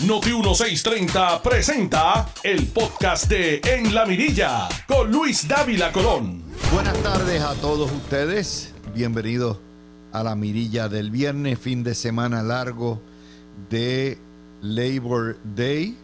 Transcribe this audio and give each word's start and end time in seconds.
Noti 0.00 0.32
1630 0.32 1.40
presenta 1.40 2.28
el 2.42 2.66
podcast 2.66 3.28
de 3.28 3.60
En 3.64 3.94
la 3.94 4.04
Mirilla 4.04 4.68
con 4.88 5.10
Luis 5.10 5.46
Dávila 5.46 5.92
Colón. 5.92 6.42
Buenas 6.72 7.00
tardes 7.02 7.40
a 7.40 7.54
todos 7.54 7.90
ustedes. 7.92 8.72
Bienvenidos 8.92 9.58
a 10.12 10.24
la 10.24 10.34
mirilla 10.34 10.88
del 10.88 11.12
viernes, 11.12 11.60
fin 11.60 11.84
de 11.84 11.94
semana 11.94 12.42
largo 12.42 13.00
de 13.70 14.18
Labor 14.62 15.38
Day. 15.54 15.96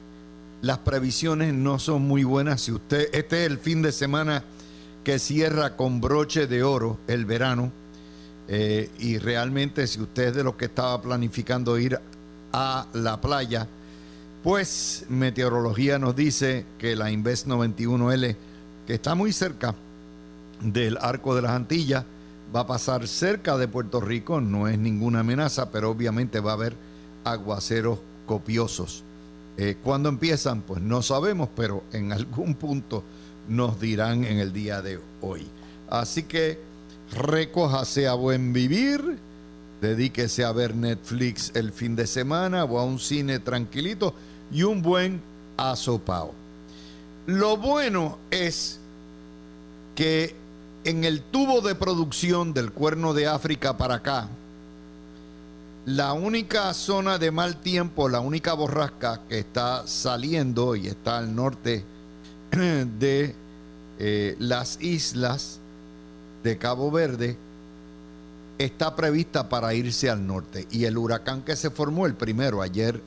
Las 0.62 0.79
previsiones 0.79 1.52
no 1.52 1.80
son 1.80 2.02
muy 2.02 2.22
buenas. 2.22 2.62
Si 2.62 2.72
usted, 2.72 3.09
este 3.12 3.45
es 3.45 3.50
el 3.50 3.59
fin 3.59 3.82
de 3.82 3.91
semana 3.91 4.45
que 5.02 5.18
cierra 5.18 5.77
con 5.77 6.00
broche 6.00 6.46
de 6.46 6.62
oro 6.62 7.00
el 7.09 7.25
verano. 7.25 7.72
Eh, 8.46 8.88
y 9.00 9.18
realmente 9.18 9.86
si 9.88 10.00
usted 10.00 10.29
es 10.29 10.36
de 10.36 10.45
los 10.45 10.54
que 10.54 10.66
estaba 10.66 11.02
planificando 11.02 11.77
ir 11.77 12.00
a 12.52 12.86
la 12.95 13.20
playa, 13.20 13.66
pues 14.43 15.04
meteorología 15.09 15.98
nos 15.98 16.16
dice 16.16 16.65
que 16.78 16.96
la 16.96 17.10
Inves 17.10 17.46
91L, 17.46 18.37
que 18.87 18.95
está 18.95 19.15
muy 19.15 19.32
cerca 19.32 19.74
del 20.62 20.98
arco 21.01 21.34
de 21.34 21.42
las 21.42 21.52
Antillas, 21.52 22.05
va 22.55 22.60
a 22.60 22.66
pasar 22.66 23.06
cerca 23.06 23.56
de 23.59 23.68
Puerto 23.68 24.01
Rico, 24.01 24.41
no 24.41 24.66
es 24.66 24.79
ninguna 24.79 25.20
amenaza, 25.20 25.70
pero 25.70 25.91
obviamente 25.91 26.41
va 26.41 26.52
a 26.52 26.55
haber 26.55 26.74
aguaceros 27.24 27.98
copiosos. 28.27 29.05
Eh, 29.56 29.77
¿Cuándo 29.82 30.09
empiezan? 30.09 30.62
Pues 30.62 30.80
no 30.80 31.02
sabemos, 31.02 31.48
pero 31.54 31.84
en 31.93 32.12
algún 32.12 32.54
punto 32.54 33.04
nos 33.48 33.79
dirán 33.80 34.24
en 34.24 34.38
el 34.38 34.52
día 34.52 34.80
de 34.80 35.01
hoy. 35.20 35.46
Así 35.88 36.23
que 36.23 36.59
recójase 37.12 38.07
a 38.09 38.15
buen 38.15 38.52
vivir, 38.52 39.18
dedíquese 39.80 40.45
a 40.45 40.52
ver 40.52 40.74
Netflix 40.74 41.52
el 41.54 41.73
fin 41.73 41.96
de 41.96 42.07
semana 42.07 42.65
o 42.65 42.79
a 42.79 42.84
un 42.84 42.98
cine 42.98 43.38
tranquilito 43.38 44.15
y 44.50 44.62
un 44.62 44.82
buen 44.82 45.20
asopao. 45.56 46.34
Lo 47.26 47.56
bueno 47.56 48.18
es 48.30 48.79
que 49.95 50.34
en 50.84 51.04
el 51.04 51.23
tubo 51.23 51.60
de 51.60 51.74
producción 51.74 52.54
del 52.54 52.73
cuerno 52.73 53.12
de 53.12 53.26
África 53.26 53.76
para 53.76 53.96
acá, 53.96 54.29
la 55.87 56.12
única 56.12 56.73
zona 56.74 57.18
de 57.18 57.30
mal 57.30 57.57
tiempo, 57.57 58.09
la 58.09 58.20
única 58.20 58.54
borrasca 58.54 59.23
que 59.29 59.38
está 59.40 59.87
saliendo 59.87 60.76
y 60.76 60.88
está 60.88 61.18
al 61.18 61.35
norte 61.35 61.85
de 62.51 63.35
eh, 63.98 64.37
las 64.38 64.81
islas 64.81 65.59
de 66.42 66.59
Cabo 66.59 66.91
Verde, 66.91 67.37
está 68.59 68.94
prevista 68.94 69.48
para 69.48 69.72
irse 69.75 70.10
al 70.10 70.26
norte. 70.26 70.66
Y 70.70 70.84
el 70.84 70.98
huracán 70.98 71.42
que 71.42 71.56
se 71.56 71.70
formó, 71.70 72.06
el 72.06 72.14
primero, 72.14 72.62
ayer 72.62 73.00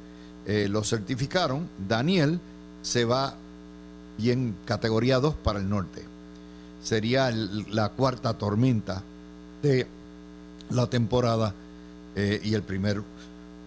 eh, 0.45 0.67
lo 0.69 0.83
certificaron, 0.83 1.69
Daniel, 1.88 2.39
se 2.81 3.05
va 3.05 3.36
bien 4.17 4.55
categoría 4.66 5.19
2 5.19 5.35
para 5.35 5.59
el 5.59 5.69
norte. 5.69 6.03
Sería 6.83 7.31
la 7.31 7.89
cuarta 7.89 8.33
tormenta 8.33 9.02
de 9.61 9.88
la 10.69 10.88
temporada 10.88 11.53
eh, 12.16 12.41
y 12.44 12.53
el 12.53 12.63
primer 12.63 13.02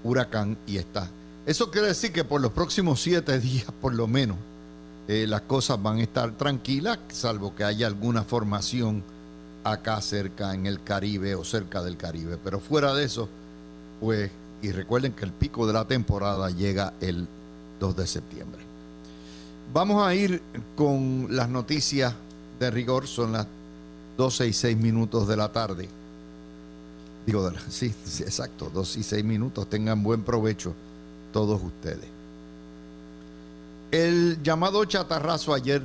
huracán 0.04 0.56
y 0.66 0.76
está. 0.76 1.08
Eso 1.46 1.70
quiere 1.70 1.88
decir 1.88 2.12
que 2.12 2.24
por 2.24 2.40
los 2.40 2.52
próximos 2.52 3.00
siete 3.00 3.40
días, 3.40 3.66
por 3.80 3.94
lo 3.94 4.06
menos, 4.06 4.36
eh, 5.08 5.26
las 5.26 5.42
cosas 5.42 5.80
van 5.80 5.98
a 5.98 6.02
estar 6.02 6.32
tranquilas, 6.32 6.98
salvo 7.08 7.54
que 7.54 7.64
haya 7.64 7.86
alguna 7.86 8.24
formación 8.24 9.02
acá 9.62 10.00
cerca 10.00 10.54
en 10.54 10.66
el 10.66 10.82
Caribe 10.82 11.34
o 11.34 11.44
cerca 11.44 11.82
del 11.82 11.96
Caribe. 11.96 12.38
Pero 12.42 12.60
fuera 12.60 12.92
de 12.94 13.04
eso, 13.04 13.28
pues, 14.00 14.30
y 14.62 14.72
recuerden 14.72 15.12
que 15.12 15.24
el 15.24 15.32
pico 15.32 15.66
de 15.66 15.72
la 15.72 15.86
temporada 15.86 16.50
llega 16.50 16.94
el 17.00 17.26
2 17.80 17.96
de 17.96 18.06
septiembre. 18.06 18.62
Vamos 19.72 20.06
a 20.06 20.14
ir 20.14 20.42
con 20.76 21.28
las 21.30 21.48
noticias 21.48 22.14
de 22.58 22.70
rigor, 22.70 23.06
son 23.06 23.32
las 23.32 23.46
12 24.16 24.48
y 24.48 24.52
6 24.52 24.76
minutos 24.76 25.28
de 25.28 25.36
la 25.36 25.52
tarde. 25.52 25.88
Digo, 27.26 27.50
sí, 27.68 27.92
sí, 28.04 28.22
exacto, 28.22 28.70
2 28.72 28.96
y 28.96 29.02
6 29.02 29.24
minutos, 29.24 29.68
tengan 29.68 30.02
buen 30.02 30.22
provecho 30.22 30.74
todos 31.32 31.62
ustedes. 31.62 32.08
El 33.90 34.42
llamado 34.42 34.84
chatarrazo 34.84 35.54
ayer 35.54 35.82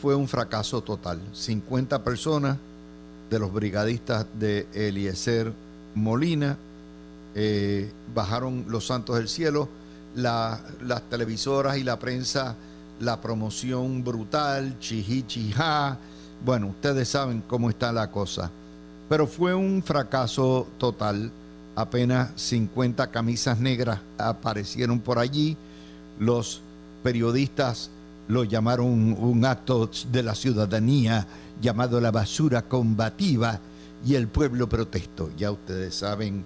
fue 0.00 0.14
un 0.14 0.28
fracaso 0.28 0.82
total. 0.82 1.20
50 1.32 2.02
personas 2.02 2.56
de 3.30 3.38
los 3.38 3.52
brigadistas 3.52 4.26
de 4.38 4.66
Eliezer 4.74 5.52
Molina 5.94 6.56
eh, 7.34 7.90
bajaron 8.14 8.64
los 8.68 8.86
santos 8.86 9.16
del 9.16 9.28
cielo. 9.28 9.68
las 10.14 11.02
televisoras 11.10 11.76
y 11.76 11.82
la 11.82 11.98
prensa, 11.98 12.54
la 13.00 13.20
promoción 13.20 14.04
brutal, 14.04 14.78
chihichija. 14.78 15.98
Bueno, 16.44 16.68
ustedes 16.68 17.08
saben 17.08 17.42
cómo 17.48 17.70
está 17.70 17.92
la 17.92 18.10
cosa. 18.10 18.50
Pero 19.08 19.26
fue 19.26 19.54
un 19.54 19.82
fracaso 19.82 20.68
total. 20.78 21.30
Apenas 21.76 22.30
50 22.36 23.10
camisas 23.10 23.58
negras 23.58 24.00
aparecieron 24.18 25.00
por 25.00 25.18
allí. 25.18 25.56
Los 26.20 26.60
periodistas 27.02 27.90
lo 28.28 28.44
llamaron 28.44 29.16
un, 29.18 29.44
acto 29.44 29.90
de 30.10 30.22
la 30.22 30.34
ciudadanía 30.34 31.26
llamado 31.60 32.00
la 32.00 32.10
basura 32.10 32.62
combativa 32.62 33.60
y 34.06 34.14
el 34.14 34.28
pueblo 34.28 34.68
protestó. 34.68 35.30
Ya 35.36 35.50
ustedes 35.50 35.94
saben 35.94 36.44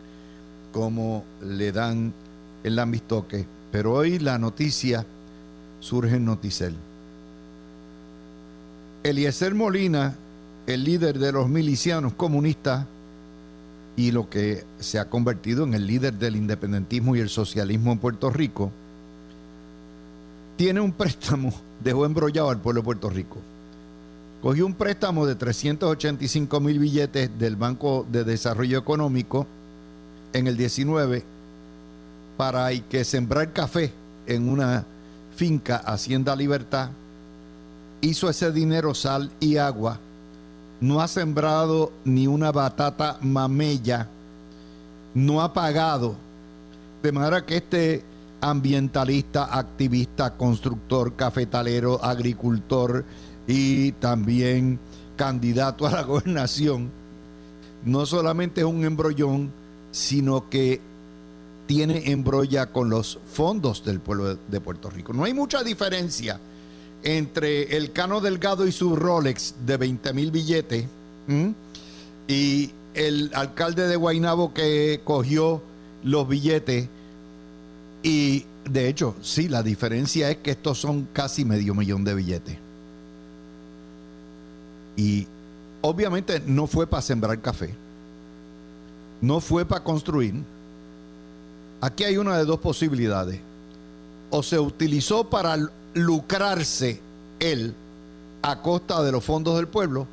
cómo 0.79 1.25
le 1.43 1.73
dan 1.73 2.13
el 2.63 2.79
amistoque. 2.79 3.45
Pero 3.73 3.95
hoy 3.95 4.21
la 4.21 4.39
noticia 4.39 5.05
surge 5.81 6.15
en 6.15 6.25
Noticel. 6.25 6.73
Eliezer 9.03 9.57
Molina, 9.57 10.15
el 10.69 10.85
líder 10.85 11.19
de 11.19 11.33
los 11.33 11.49
milicianos 11.49 12.13
comunistas 12.13 12.87
y 13.97 14.13
lo 14.13 14.31
que 14.31 14.63
se 14.79 15.01
ha 15.01 15.11
convertido 15.11 15.65
en 15.65 15.75
el 15.75 15.85
líder 15.85 16.15
del 16.15 16.37
independentismo 16.37 17.17
y 17.17 17.19
el 17.19 17.29
socialismo 17.29 17.91
en 17.91 17.99
Puerto 17.99 18.31
Rico, 18.31 18.71
tiene 20.57 20.79
un 20.79 20.93
préstamo, 20.93 21.53
dejó 21.83 22.07
embrollado 22.07 22.51
al 22.51 22.61
pueblo 22.61 22.83
de 22.83 22.85
Puerto 22.85 23.11
Rico. 23.11 23.39
Cogió 24.43 24.65
un 24.65 24.75
préstamo 24.75 25.27
de 25.27 25.35
385 25.35 26.61
mil 26.61 26.79
billetes 26.79 27.37
del 27.37 27.57
Banco 27.57 28.07
de 28.09 28.23
Desarrollo 28.23 28.79
Económico 28.79 29.49
en 30.33 30.47
el 30.47 30.57
19 30.57 31.25
para 32.37 32.67
hay 32.67 32.81
que 32.83 33.05
sembrar 33.05 33.53
café 33.53 33.93
en 34.27 34.49
una 34.49 34.85
finca 35.35 35.77
Hacienda 35.77 36.37
Libertad. 36.37 36.91
Hizo 38.01 38.31
ese 38.31 38.53
dinero 38.53 38.95
sal 38.95 39.31
y 39.41 39.57
agua. 39.57 39.99
No 40.81 41.01
ha 41.01 41.09
sembrado 41.09 41.93
ni 42.05 42.29
una 42.29 42.53
batata 42.53 43.19
mamella. 43.21 44.07
No 45.15 45.43
ha 45.43 45.53
pagado. 45.53 46.15
De 47.03 47.11
manera 47.11 47.45
que 47.45 47.57
este 47.57 48.05
ambientalista, 48.41 49.59
activista, 49.59 50.37
constructor, 50.37 51.15
cafetalero, 51.17 52.03
agricultor 52.05 53.05
y 53.49 53.93
también 53.93 54.79
candidato 55.17 55.89
a 55.89 55.91
la 55.91 56.03
gobernación, 56.05 56.91
no 57.85 58.07
solamente 58.07 58.61
es 58.61 58.67
un 58.67 58.85
embrollón, 58.85 59.51
sino 59.99 60.49
que 60.49 60.81
tiene 61.67 62.13
embrolla 62.13 62.67
con 62.67 62.89
los 62.89 63.19
fondos 63.33 63.85
del 63.85 63.99
pueblo 63.99 64.37
de 64.37 64.61
Puerto 64.61 64.89
Rico. 64.91 65.13
No 65.13 65.25
hay 65.25 65.35
mucha 65.35 65.65
diferencia 65.65 66.39
entre 67.03 67.77
el 67.77 67.93
Cano 67.93 68.21
Delgado 68.21 68.67
y 68.67 68.73
su 68.73 68.95
Rolex 68.95 69.57
de 69.67 69.77
20 69.77 70.13
mil 70.13 70.31
billetes 70.31 70.87
y 72.29 72.71
el 72.95 73.31
alcalde 73.35 73.89
de 73.89 73.97
Guainabo 73.97 74.55
que 74.55 75.01
cogió 75.05 75.61
los 76.05 76.29
billetes 76.29 76.89
y 78.03 78.45
de 78.71 78.89
hecho, 78.89 79.17
sí, 79.21 79.49
la 79.49 79.65
diferencia 79.65 80.31
es 80.31 80.37
que 80.39 80.53
estos 80.53 80.79
son 80.79 81.09
casi 81.13 81.45
medio 81.45 81.75
millón 81.75 82.05
de 82.05 82.15
billetes. 82.15 82.57
Y 84.97 85.27
obviamente 85.81 86.41
no 86.47 86.69
fue 86.69 86.87
para 86.87 87.03
sembrar 87.03 87.41
café, 87.41 87.75
no 89.21 89.41
fue 89.41 89.65
para 89.65 89.85
construir. 89.85 90.35
Aquí 91.81 92.05
hay 92.05 92.17
una 92.17 92.37
de 92.37 92.45
dos 92.45 92.59
posibilidades. 92.61 93.41
O 94.31 94.43
se 94.43 94.59
utilizó 94.59 95.25
para 95.29 95.57
lucrarse 95.95 97.01
él 97.41 97.75
a 98.43 98.61
costa 98.63 99.03
de 99.03 99.13
los 99.13 99.25
fondos 99.25 99.57
del 99.57 99.69
pueblo, 99.69 100.07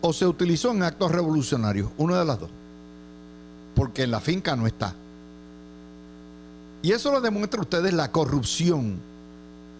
o 0.00 0.12
se 0.12 0.26
utilizó 0.26 0.70
en 0.70 0.82
actos 0.82 1.10
revolucionarios, 1.10 1.90
una 1.96 2.18
de 2.18 2.24
las 2.24 2.40
dos. 2.40 2.50
Porque 3.74 4.02
en 4.02 4.10
la 4.10 4.20
finca 4.20 4.54
no 4.54 4.66
está. 4.66 4.94
Y 6.82 6.92
eso 6.92 7.10
lo 7.10 7.20
demuestra 7.20 7.58
a 7.58 7.62
ustedes 7.62 7.92
la 7.92 8.12
corrupción 8.12 8.98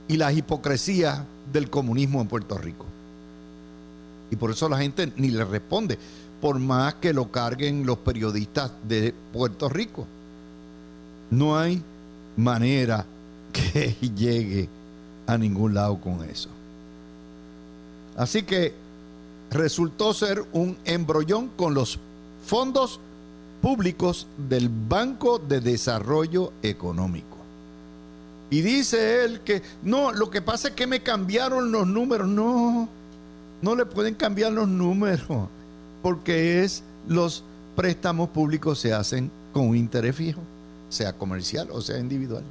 y 0.09 0.17
la 0.17 0.33
hipocresía 0.33 1.25
del 1.53 1.71
comunismo 1.71 2.21
en 2.21 2.29
Puerto 2.29 2.59
Rico. 2.59 2.87
Y 4.31 4.37
por 4.37 4.51
eso 4.51 4.69
la 4.69 4.79
gente 4.79 5.13
ni 5.17 5.29
le 5.29 5.45
responde, 5.45 5.99
por 6.41 6.59
más 6.59 6.95
que 6.95 7.13
lo 7.13 7.31
carguen 7.31 7.85
los 7.87 7.99
periodistas 7.99 8.71
de 8.87 9.15
Puerto 9.33 9.69
Rico. 9.69 10.07
No 11.31 11.59
hay 11.59 11.83
manera 12.37 13.05
que 13.53 13.97
llegue 14.15 14.69
a 15.27 15.37
ningún 15.37 15.75
lado 15.75 16.01
con 16.01 16.23
eso. 16.25 16.49
Así 18.17 18.43
que 18.43 18.75
resultó 19.51 20.13
ser 20.13 20.45
un 20.53 20.77
embrollón 20.85 21.49
con 21.57 21.75
los 21.75 21.99
fondos 22.45 23.01
públicos 23.61 24.27
del 24.49 24.69
Banco 24.69 25.39
de 25.39 25.61
Desarrollo 25.61 26.53
Económico. 26.63 27.37
Y 28.51 28.63
dice 28.63 29.25
él 29.25 29.41
que 29.41 29.63
no, 29.83 30.13
lo 30.13 30.31
que 30.31 30.41
pasa 30.41 30.69
es 30.69 30.75
que 30.75 30.87
me 30.87 31.03
cambiaron 31.03 31.71
los 31.71 31.87
números. 31.87 32.29
No, 32.29 32.89
no 33.61 33.75
le 33.75 33.85
pueden 33.85 34.15
cambiar 34.15 34.53
los 34.53 34.69
números, 34.69 35.49
porque 36.03 36.63
es 36.65 36.83
los 37.07 37.45
préstamos 37.77 38.31
públicos 38.31 38.79
se 38.79 38.93
hacen 38.93 39.31
con 39.53 39.69
un 39.69 39.77
interés 39.77 40.17
fijo, 40.17 40.41
sea 40.89 41.13
comercial 41.13 41.69
o 41.71 41.81
sea 41.81 41.99
individual. 41.99 42.43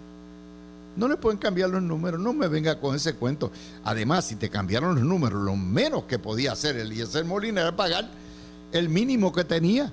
No 0.95 1.07
le 1.07 1.15
pueden 1.15 1.37
cambiar 1.37 1.69
los 1.69 1.83
números, 1.83 2.19
no 2.19 2.33
me 2.33 2.47
venga 2.47 2.79
con 2.79 2.95
ese 2.95 3.13
cuento. 3.13 3.51
Además, 3.83 4.25
si 4.25 4.35
te 4.35 4.49
cambiaron 4.49 4.95
los 4.95 5.03
números, 5.03 5.43
lo 5.43 5.55
menos 5.55 6.05
que 6.05 6.17
podía 6.17 6.53
hacer 6.53 6.75
el 6.77 6.91
ISR 6.91 7.23
Molina 7.23 7.61
era 7.61 7.75
pagar 7.75 8.09
el 8.71 8.89
mínimo 8.89 9.31
que 9.31 9.43
tenía 9.43 9.91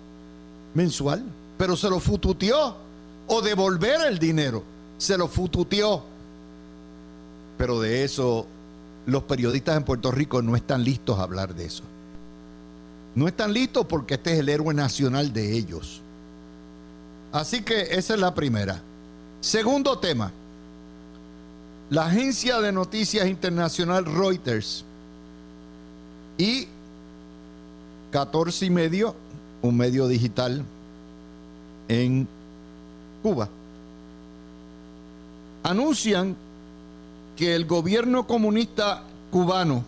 mensual, 0.72 1.22
pero 1.58 1.76
se 1.76 1.90
lo 1.90 2.00
fututeó 2.00 2.76
o 3.26 3.42
devolver 3.42 4.00
el 4.06 4.18
dinero, 4.18 4.62
se 4.96 5.18
lo 5.18 5.28
fututeó. 5.28 6.02
Pero 7.58 7.80
de 7.80 8.04
eso 8.04 8.46
los 9.06 9.24
periodistas 9.24 9.76
en 9.76 9.84
Puerto 9.84 10.10
Rico 10.10 10.40
no 10.40 10.56
están 10.56 10.82
listos 10.84 11.18
a 11.18 11.24
hablar 11.24 11.54
de 11.54 11.66
eso. 11.66 11.82
No 13.14 13.28
están 13.28 13.52
listos 13.52 13.86
porque 13.86 14.14
este 14.14 14.32
es 14.32 14.38
el 14.40 14.48
héroe 14.48 14.74
nacional 14.74 15.32
de 15.32 15.56
ellos. 15.56 16.00
Así 17.32 17.62
que 17.62 17.82
esa 17.82 18.14
es 18.14 18.20
la 18.20 18.34
primera. 18.34 18.80
Segundo 19.40 19.98
tema. 19.98 20.32
La 21.90 22.06
agencia 22.06 22.60
de 22.60 22.72
noticias 22.72 23.26
internacional 23.26 24.04
Reuters 24.04 24.84
y 26.38 26.66
14 28.10 28.66
y 28.66 28.70
medio, 28.70 29.14
un 29.62 29.76
medio 29.76 30.08
digital 30.08 30.64
en 31.88 32.26
Cuba, 33.22 33.48
anuncian 35.62 36.36
que 37.36 37.54
el 37.54 37.66
gobierno 37.66 38.26
comunista 38.26 39.02
cubano 39.30 39.84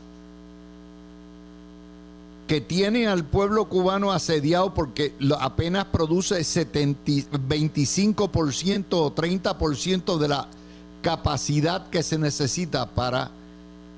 que 2.47 2.61
tiene 2.61 3.09
al 3.09 3.25
pueblo 3.25 3.65
cubano 3.65 4.13
asediado 4.13 4.73
porque 4.73 5.15
apenas 5.41 5.87
produce 5.87 6.41
25% 6.41 8.87
o 8.91 9.15
30% 9.15 10.19
de 10.19 10.29
la 10.29 10.47
capacidad 11.03 11.91
que 11.91 12.03
se 12.03 12.19
necesita 12.19 12.91
para 12.91 13.31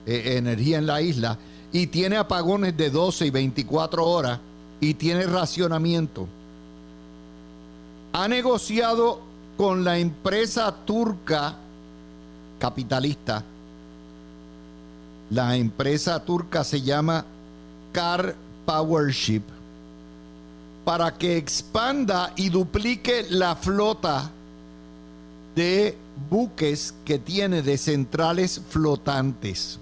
eh, 0.07 0.37
energía 0.37 0.79
en 0.79 0.87
la 0.87 1.03
isla 1.03 1.37
y 1.73 1.89
tiene 1.89 2.17
apagones 2.17 2.77
de 2.77 2.91
12 2.91 3.27
y 3.27 3.31
24 3.31 4.07
horas 4.07 4.39
y 4.81 4.95
tiene 4.95 5.27
racionamiento. 5.27 6.29
Ha 8.13 8.29
negociado 8.29 9.21
con 9.59 9.85
la 9.85 9.99
empresa 9.99 10.75
turca 10.87 11.57
capitalista. 12.59 13.45
La 15.31 15.57
empresa 15.57 16.25
turca 16.25 16.65
se 16.65 16.81
llama 16.81 17.27
Car 17.93 18.35
Powership 18.67 19.43
para 20.89 21.19
que 21.19 21.37
expanda 21.37 22.33
y 22.35 22.49
duplique 22.49 23.27
la 23.29 23.55
flota 23.57 24.31
de 25.55 25.95
buques 26.31 26.95
que 27.05 27.19
tiene 27.19 27.61
de 27.61 27.77
centrales 27.77 28.63
flotantes. 28.71 29.79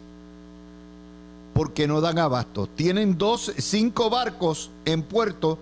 Porque 1.55 1.87
no 1.87 2.01
dan 2.01 2.19
abasto. 2.19 2.67
Tienen 2.67 3.17
dos, 3.17 3.53
cinco 3.57 4.11
barcos 4.11 4.71
en 4.85 5.03
puerto 5.03 5.59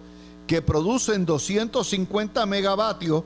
que 0.46 0.62
producen 0.62 1.26
250 1.26 2.46
megavatios 2.46 3.24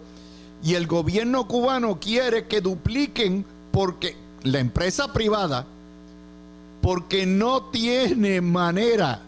y 0.64 0.74
el 0.74 0.88
gobierno 0.88 1.46
cubano 1.46 2.00
quiere 2.00 2.48
que 2.48 2.60
dupliquen 2.60 3.44
porque 3.70 4.16
la 4.42 4.58
empresa 4.58 5.12
privada, 5.12 5.66
porque 6.88 7.26
no 7.26 7.64
tiene 7.64 8.40
manera. 8.40 9.20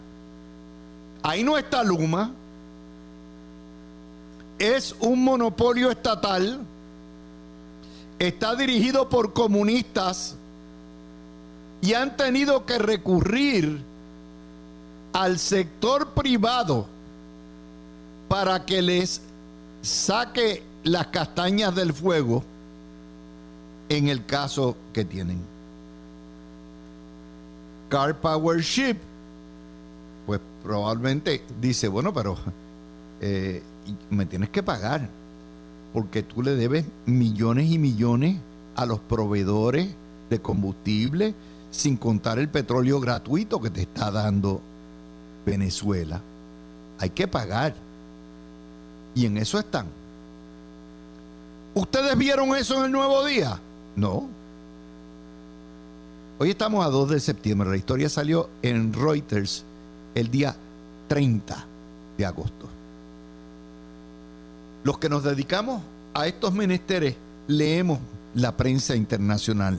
Ahí 1.21 1.43
no 1.43 1.59
está 1.59 1.83
Luma. 1.83 2.31
Es 4.57 4.95
un 4.99 5.23
monopolio 5.23 5.91
estatal 5.91 6.59
está 8.17 8.55
dirigido 8.55 9.09
por 9.09 9.33
comunistas 9.33 10.33
y 11.81 11.93
han 11.93 12.17
tenido 12.17 12.65
que 12.65 12.79
recurrir 12.79 13.79
al 15.13 15.37
sector 15.37 16.15
privado 16.15 16.87
para 18.27 18.65
que 18.65 18.81
les 18.81 19.21
saque 19.83 20.63
las 20.83 21.05
castañas 21.07 21.75
del 21.75 21.93
fuego 21.93 22.43
en 23.87 24.07
el 24.07 24.25
caso 24.25 24.75
que 24.93 25.05
tienen. 25.05 25.60
Car 27.91 28.15
Power 28.15 28.61
Ship, 28.61 28.95
pues 30.25 30.39
probablemente 30.63 31.43
dice, 31.59 31.89
bueno, 31.89 32.13
pero 32.13 32.37
eh, 33.19 33.61
me 34.09 34.25
tienes 34.25 34.47
que 34.49 34.63
pagar 34.63 35.09
porque 35.91 36.23
tú 36.23 36.41
le 36.41 36.55
debes 36.55 36.85
millones 37.05 37.69
y 37.69 37.77
millones 37.77 38.37
a 38.77 38.85
los 38.85 38.99
proveedores 38.99 39.89
de 40.29 40.41
combustible, 40.41 41.35
sin 41.69 41.97
contar 41.97 42.39
el 42.39 42.47
petróleo 42.47 43.01
gratuito 43.01 43.59
que 43.59 43.69
te 43.69 43.81
está 43.81 44.09
dando 44.09 44.61
Venezuela. 45.45 46.21
Hay 46.97 47.09
que 47.09 47.27
pagar. 47.27 47.75
Y 49.13 49.25
en 49.25 49.37
eso 49.37 49.59
están. 49.59 49.87
¿Ustedes 51.73 52.17
vieron 52.17 52.55
eso 52.55 52.77
en 52.79 52.85
el 52.85 52.91
nuevo 52.93 53.25
día? 53.25 53.59
No. 53.97 54.29
Hoy 56.41 56.49
estamos 56.49 56.83
a 56.83 56.89
2 56.89 57.09
de 57.11 57.19
septiembre. 57.19 57.69
La 57.69 57.77
historia 57.77 58.09
salió 58.09 58.49
en 58.63 58.93
Reuters 58.93 59.63
el 60.15 60.31
día 60.31 60.55
30 61.07 61.65
de 62.17 62.25
agosto. 62.25 62.67
Los 64.83 64.97
que 64.97 65.07
nos 65.07 65.23
dedicamos 65.23 65.83
a 66.15 66.25
estos 66.25 66.51
menesteres 66.51 67.15
leemos 67.45 67.99
la 68.33 68.57
prensa 68.57 68.95
internacional. 68.95 69.77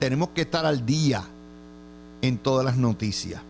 Tenemos 0.00 0.30
que 0.30 0.40
estar 0.40 0.66
al 0.66 0.84
día 0.84 1.22
en 2.20 2.36
todas 2.36 2.64
las 2.64 2.76
noticias. 2.76 3.40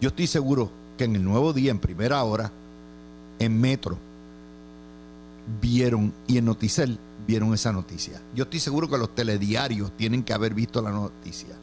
Yo 0.00 0.08
estoy 0.08 0.28
seguro 0.28 0.70
que 0.96 1.04
en 1.04 1.16
el 1.16 1.22
nuevo 1.22 1.52
día, 1.52 1.70
en 1.70 1.78
primera 1.78 2.24
hora, 2.24 2.50
en 3.38 3.60
Metro, 3.60 3.98
vieron 5.60 6.10
y 6.26 6.38
en 6.38 6.46
Noticel 6.46 6.98
vieron 7.26 7.54
esa 7.54 7.72
noticia. 7.72 8.20
Yo 8.34 8.44
estoy 8.44 8.60
seguro 8.60 8.88
que 8.88 8.98
los 8.98 9.14
telediarios 9.14 9.92
tienen 9.96 10.22
que 10.22 10.32
haber 10.32 10.54
visto 10.54 10.82
la 10.82 10.90
noticia 10.90 11.54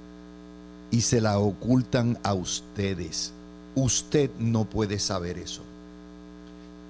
y 0.91 1.01
se 1.01 1.22
la 1.22 1.39
ocultan 1.39 2.18
a 2.24 2.34
ustedes. 2.34 3.34
Usted 3.75 4.30
no 4.39 4.65
puede 4.65 5.00
saber 5.00 5.38
eso. 5.38 5.62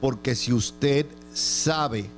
Porque 0.01 0.36
si 0.36 0.51
usted 0.51 1.06
sabe 1.34 2.10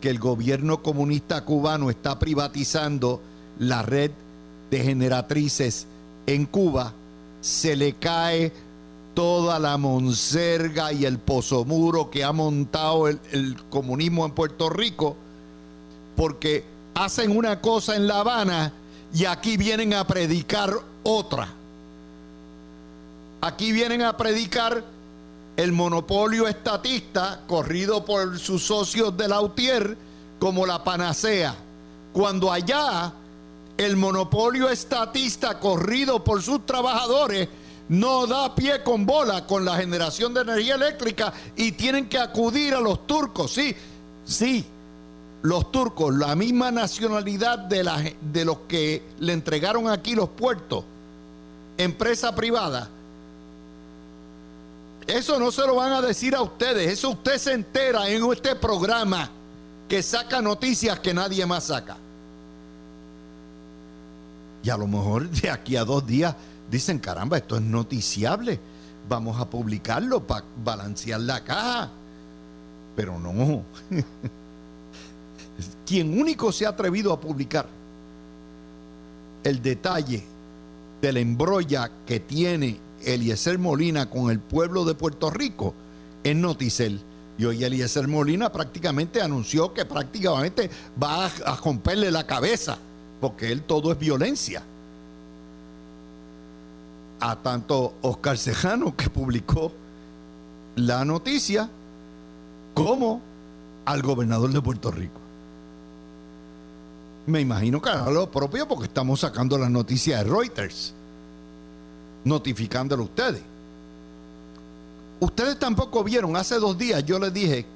que 0.00 0.10
el 0.10 0.18
gobierno 0.18 0.82
comunista 0.82 1.44
cubano 1.44 1.88
está 1.88 2.18
privatizando 2.18 3.22
la 3.58 3.82
red 3.82 4.10
de 4.70 4.82
generatrices 4.82 5.86
en 6.26 6.44
Cuba, 6.44 6.92
se 7.40 7.76
le 7.76 7.94
cae 7.94 8.52
toda 9.14 9.58
la 9.58 9.78
monserga 9.78 10.92
y 10.92 11.06
el 11.06 11.18
pozomuro 11.18 12.10
que 12.10 12.22
ha 12.22 12.32
montado 12.32 13.08
el, 13.08 13.18
el, 13.32 13.56
comunismo 13.70 14.26
en 14.26 14.32
Puerto 14.32 14.68
Rico, 14.68 15.16
porque 16.16 16.64
hacen 16.94 17.36
una 17.36 17.60
cosa 17.60 17.94
en 17.94 18.06
La 18.06 18.20
Habana 18.20 18.72
y 19.14 19.24
aquí 19.26 19.56
vienen 19.56 19.94
a 19.94 20.06
predicar 20.06 20.72
otra. 21.02 21.48
Aquí 23.40 23.70
vienen 23.72 24.02
a 24.02 24.16
predicar 24.16 24.82
el 25.56 25.72
monopolio 25.72 26.48
estatista 26.48 27.42
corrido 27.46 28.04
por 28.04 28.38
sus 28.38 28.64
socios 28.64 29.16
de 29.16 29.28
Lautier 29.28 29.96
como 30.38 30.66
la 30.66 30.82
panacea, 30.84 31.54
cuando 32.12 32.52
allá 32.52 33.12
el 33.76 33.96
monopolio 33.96 34.68
estatista 34.68 35.58
corrido 35.58 36.24
por 36.24 36.42
sus 36.42 36.64
trabajadores 36.66 37.48
no 37.88 38.26
da 38.26 38.54
pie 38.54 38.82
con 38.82 39.06
bola 39.06 39.46
con 39.46 39.64
la 39.64 39.76
generación 39.76 40.34
de 40.34 40.40
energía 40.40 40.74
eléctrica 40.74 41.32
y 41.56 41.72
tienen 41.72 42.08
que 42.08 42.18
acudir 42.18 42.74
a 42.74 42.80
los 42.80 43.06
turcos. 43.06 43.52
Sí, 43.52 43.74
sí, 44.24 44.64
los 45.46 45.70
turcos, 45.70 46.12
la 46.12 46.34
misma 46.34 46.72
nacionalidad 46.72 47.56
de, 47.60 48.44
los 48.44 48.58
que 48.68 49.04
le 49.20 49.32
entregaron 49.32 49.88
aquí 49.88 50.16
los 50.16 50.28
puertos, 50.30 50.84
empresa 51.78 52.34
privada, 52.34 52.88
eso 55.06 55.38
no 55.38 55.52
se 55.52 55.64
lo 55.64 55.76
van 55.76 55.92
a 55.92 56.02
decir 56.02 56.34
a 56.34 56.42
ustedes, 56.42 56.90
eso 56.90 57.10
usted 57.10 57.38
se 57.38 57.52
entera 57.52 58.08
en 58.08 58.24
este 58.32 58.56
programa 58.56 59.30
que 59.88 60.02
saca 60.02 60.42
noticias 60.42 60.98
que 60.98 61.14
nadie 61.14 61.46
más 61.46 61.64
saca. 61.64 61.96
Y 64.64 64.70
a 64.70 64.76
lo 64.76 64.88
mejor 64.88 65.30
de 65.30 65.48
aquí 65.48 65.76
a 65.76 65.84
dos 65.84 66.04
días 66.04 66.34
dicen, 66.68 66.98
caramba, 66.98 67.36
esto 67.36 67.54
es 67.54 67.62
noticiable. 67.62 68.58
Vamos 69.08 69.40
a 69.40 69.48
publicarlo 69.48 70.26
para 70.26 70.44
balancear 70.64 71.20
la 71.20 71.44
caja. 71.44 71.88
Pero 72.96 73.16
no. 73.20 73.62
Quien 75.86 76.18
único 76.18 76.52
se 76.52 76.66
ha 76.66 76.70
atrevido 76.70 77.12
a 77.12 77.20
publicar 77.20 77.66
el 79.44 79.62
detalle 79.62 80.24
de 81.00 81.12
la 81.12 81.20
embrolla 81.20 81.90
que 82.06 82.20
tiene 82.20 82.78
Eliezer 83.04 83.58
Molina 83.58 84.10
con 84.10 84.30
el 84.30 84.40
pueblo 84.40 84.84
de 84.84 84.94
Puerto 84.94 85.30
Rico 85.30 85.74
es 86.24 86.34
Noticel. 86.34 87.00
Y 87.38 87.44
hoy 87.44 87.62
Eliezer 87.62 88.08
Molina 88.08 88.50
prácticamente 88.50 89.20
anunció 89.20 89.72
que 89.72 89.84
prácticamente 89.84 90.70
va 91.00 91.26
a, 91.26 91.56
romperle 91.56 92.10
la 92.10 92.26
cabeza, 92.26 92.78
porque 93.20 93.52
él 93.52 93.62
todo 93.62 93.92
es 93.92 93.98
violencia. 93.98 94.62
A 97.20 97.36
tanto 97.36 97.94
Oscar 98.02 98.36
Cejano, 98.38 98.96
que 98.96 99.10
publicó 99.10 99.70
la 100.76 101.04
noticia, 101.04 101.68
como 102.74 103.20
al 103.84 104.02
gobernador 104.02 104.50
de 104.50 104.60
Puerto 104.60 104.90
Rico. 104.90 105.25
Me 107.26 107.40
imagino 107.40 107.82
que 107.82 107.88
hará 107.88 108.08
lo 108.10 108.30
propio 108.30 108.68
porque 108.68 108.84
estamos 108.84 109.20
sacando 109.20 109.58
las 109.58 109.70
noticias 109.70 110.22
de 110.22 110.30
Reuters, 110.30 110.92
notificándolo 112.24 113.02
a 113.02 113.06
ustedes. 113.06 113.42
Ustedes 115.18 115.58
tampoco 115.58 116.04
vieron, 116.04 116.36
hace 116.36 116.56
dos 116.56 116.78
días 116.78 117.04
yo 117.04 117.18
les 117.18 117.32
dije 117.32 117.66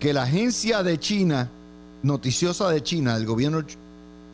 que 0.00 0.12
la 0.12 0.22
agencia 0.22 0.82
de 0.82 0.98
China, 0.98 1.48
noticiosa 2.02 2.70
de 2.70 2.82
China, 2.82 3.14
del 3.14 3.26
gobierno 3.26 3.62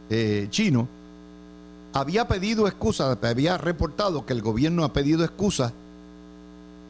eh, 0.08 0.46
chino, 0.50 0.88
había 1.92 2.28
pedido 2.28 2.68
excusa, 2.68 3.18
había 3.22 3.58
reportado 3.58 4.24
que 4.24 4.32
el 4.32 4.40
gobierno 4.40 4.84
ha 4.84 4.92
pedido 4.92 5.24
excusa 5.24 5.72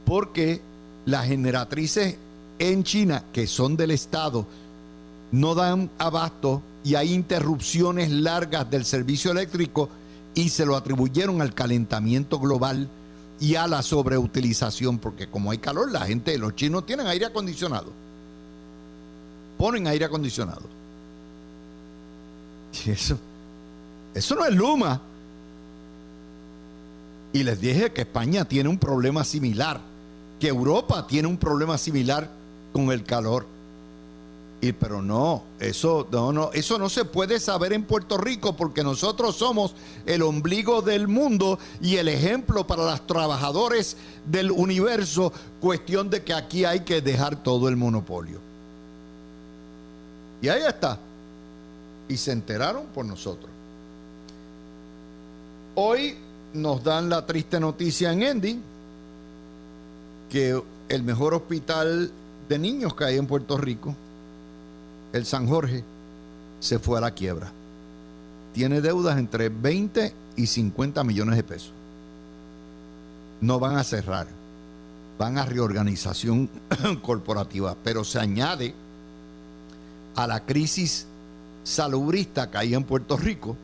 porque 0.05 0.61
las 1.07 1.27
generatrices 1.27 2.17
en 2.59 2.85
China, 2.85 3.25
que 3.33 3.47
son 3.47 3.77
del 3.77 3.91
Estado, 3.91 4.47
no 5.33 5.55
dan 5.55 5.91
abasto 5.99 6.63
y 6.87 6.95
hay 6.95 7.13
interrupciones 7.13 8.13
largas 8.13 8.71
del 8.71 8.85
servicio 8.85 9.33
eléctrico 9.33 9.89
y 10.37 10.51
se 10.51 10.65
lo 10.65 10.77
atribuyeron 10.77 11.43
al 11.43 11.53
calentamiento 11.53 12.39
global 12.39 12.89
y 13.41 13.57
a 13.57 13.67
la 13.67 13.83
sobreutilización, 13.83 15.01
porque 15.01 15.27
como 15.27 15.51
hay 15.51 15.59
calor, 15.59 15.91
la 15.91 16.03
gente, 16.03 16.39
los 16.39 16.55
chinos 16.55 16.87
tienen 16.87 17.09
aire 17.09 17.27
acondicionado. 17.27 17.91
Ponen 19.59 19.89
aire 19.89 20.05
acondicionado. 20.05 20.63
Y 22.85 22.91
eso, 22.91 23.19
eso 24.15 24.37
no 24.37 24.45
es 24.45 24.55
Luma. 24.55 25.01
Y 27.33 27.43
les 27.43 27.61
dije 27.61 27.93
que 27.93 28.03
España 28.03 28.45
tiene 28.45 28.69
un 28.69 28.79
problema 28.79 29.25
similar, 29.25 29.81
que 30.39 30.47
Europa 30.47 31.05
tiene 31.09 31.27
un 31.27 31.37
problema 31.37 31.79
similar 31.79 32.31
con 32.73 32.93
el 32.93 33.03
calor. 33.03 33.56
Y 34.61 34.73
pero 34.73 35.03
no, 35.03 35.43
eso 35.61 36.09
no, 36.11 36.33
no, 36.33 36.51
eso 36.53 36.79
no 36.79 36.89
se 36.89 37.05
puede 37.05 37.39
saber 37.41 37.75
en 37.75 37.85
Puerto 37.85 38.17
Rico 38.17 38.57
porque 38.57 38.83
nosotros 38.83 39.37
somos 39.37 39.75
el 40.07 40.23
ombligo 40.23 40.81
del 40.81 41.09
mundo 41.09 41.59
y 41.83 41.97
el 41.97 42.09
ejemplo 42.09 42.67
para 42.67 42.85
los 42.85 43.07
trabajadores 43.07 43.99
del 44.25 44.51
universo, 44.51 45.33
cuestión 45.61 46.09
de 46.09 46.25
que 46.25 46.33
aquí 46.33 46.65
hay 46.65 46.81
que 46.81 47.03
dejar 47.03 47.43
todo 47.43 47.69
el 47.69 47.77
monopolio. 47.77 48.41
Y 50.41 50.49
ahí 50.49 50.63
está. 50.67 50.99
Y 52.09 52.17
se 52.17 52.33
enteraron 52.33 52.87
por 52.95 53.05
nosotros. 53.05 53.51
Hoy 55.75 56.17
nos 56.55 56.83
dan 56.83 57.11
la 57.11 57.27
triste 57.27 57.61
noticia 57.61 58.11
en 58.11 58.23
Endy 58.23 58.61
que 60.31 60.63
el 60.89 61.03
mejor 61.03 61.35
hospital 61.35 62.11
de 62.49 62.59
niños 62.59 62.95
que 62.95 63.05
hay 63.05 63.17
en 63.19 63.27
Puerto 63.27 63.59
Rico 63.59 63.95
el 65.17 65.27
San 65.27 65.49
Jorge 65.49 65.83
se 66.61 66.79
fue 66.79 66.99
a 66.99 67.01
la 67.01 67.11
quiebra. 67.11 67.51
Tiene 68.55 68.81
deudas 68.81 69.19
entre 69.19 69.49
20 69.49 70.15
y 70.37 70.47
50 70.47 71.05
millones 71.05 71.37
de 71.37 71.43
pesos. 71.43 71.73
No 73.41 73.59
van 73.59 73.77
a 73.77 73.85
cerrar, 73.85 74.27
van 75.19 75.39
a 75.39 75.45
reorganización 75.45 76.49
corporativa, 77.03 77.77
pero 77.85 78.05
se 78.05 78.19
añade 78.19 78.75
a 80.15 80.27
la 80.27 80.45
crisis 80.45 81.07
salubrista 81.65 82.51
que 82.51 82.59
hay 82.59 82.75
en 82.75 82.85
Puerto 82.85 83.17
Rico, 83.17 83.57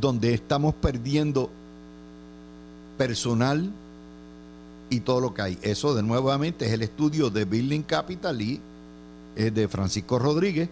donde 0.00 0.34
estamos 0.34 0.74
perdiendo 0.74 1.50
personal 2.98 3.70
y 4.90 5.00
todo 5.00 5.20
lo 5.20 5.34
que 5.34 5.42
hay. 5.42 5.58
Eso 5.62 5.94
de 5.94 6.02
nuevamente 6.02 6.66
es 6.66 6.72
el 6.72 6.82
estudio 6.82 7.30
de 7.30 7.44
Building 7.44 7.82
Capital 7.82 8.40
y 8.40 8.60
de 9.36 9.68
Francisco 9.68 10.18
Rodríguez 10.18 10.68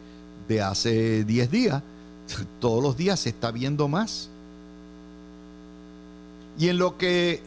de 0.49 0.63
hace 0.63 1.25
10 1.25 1.51
días. 1.51 1.83
Todos 2.61 2.83
los 2.83 2.97
días 2.97 3.21
se 3.21 3.31
está 3.31 3.51
viendo 3.51 3.89
más. 3.89 4.29
Y 6.59 6.69
en 6.69 6.79
lo 6.79 6.97
que 6.97 7.43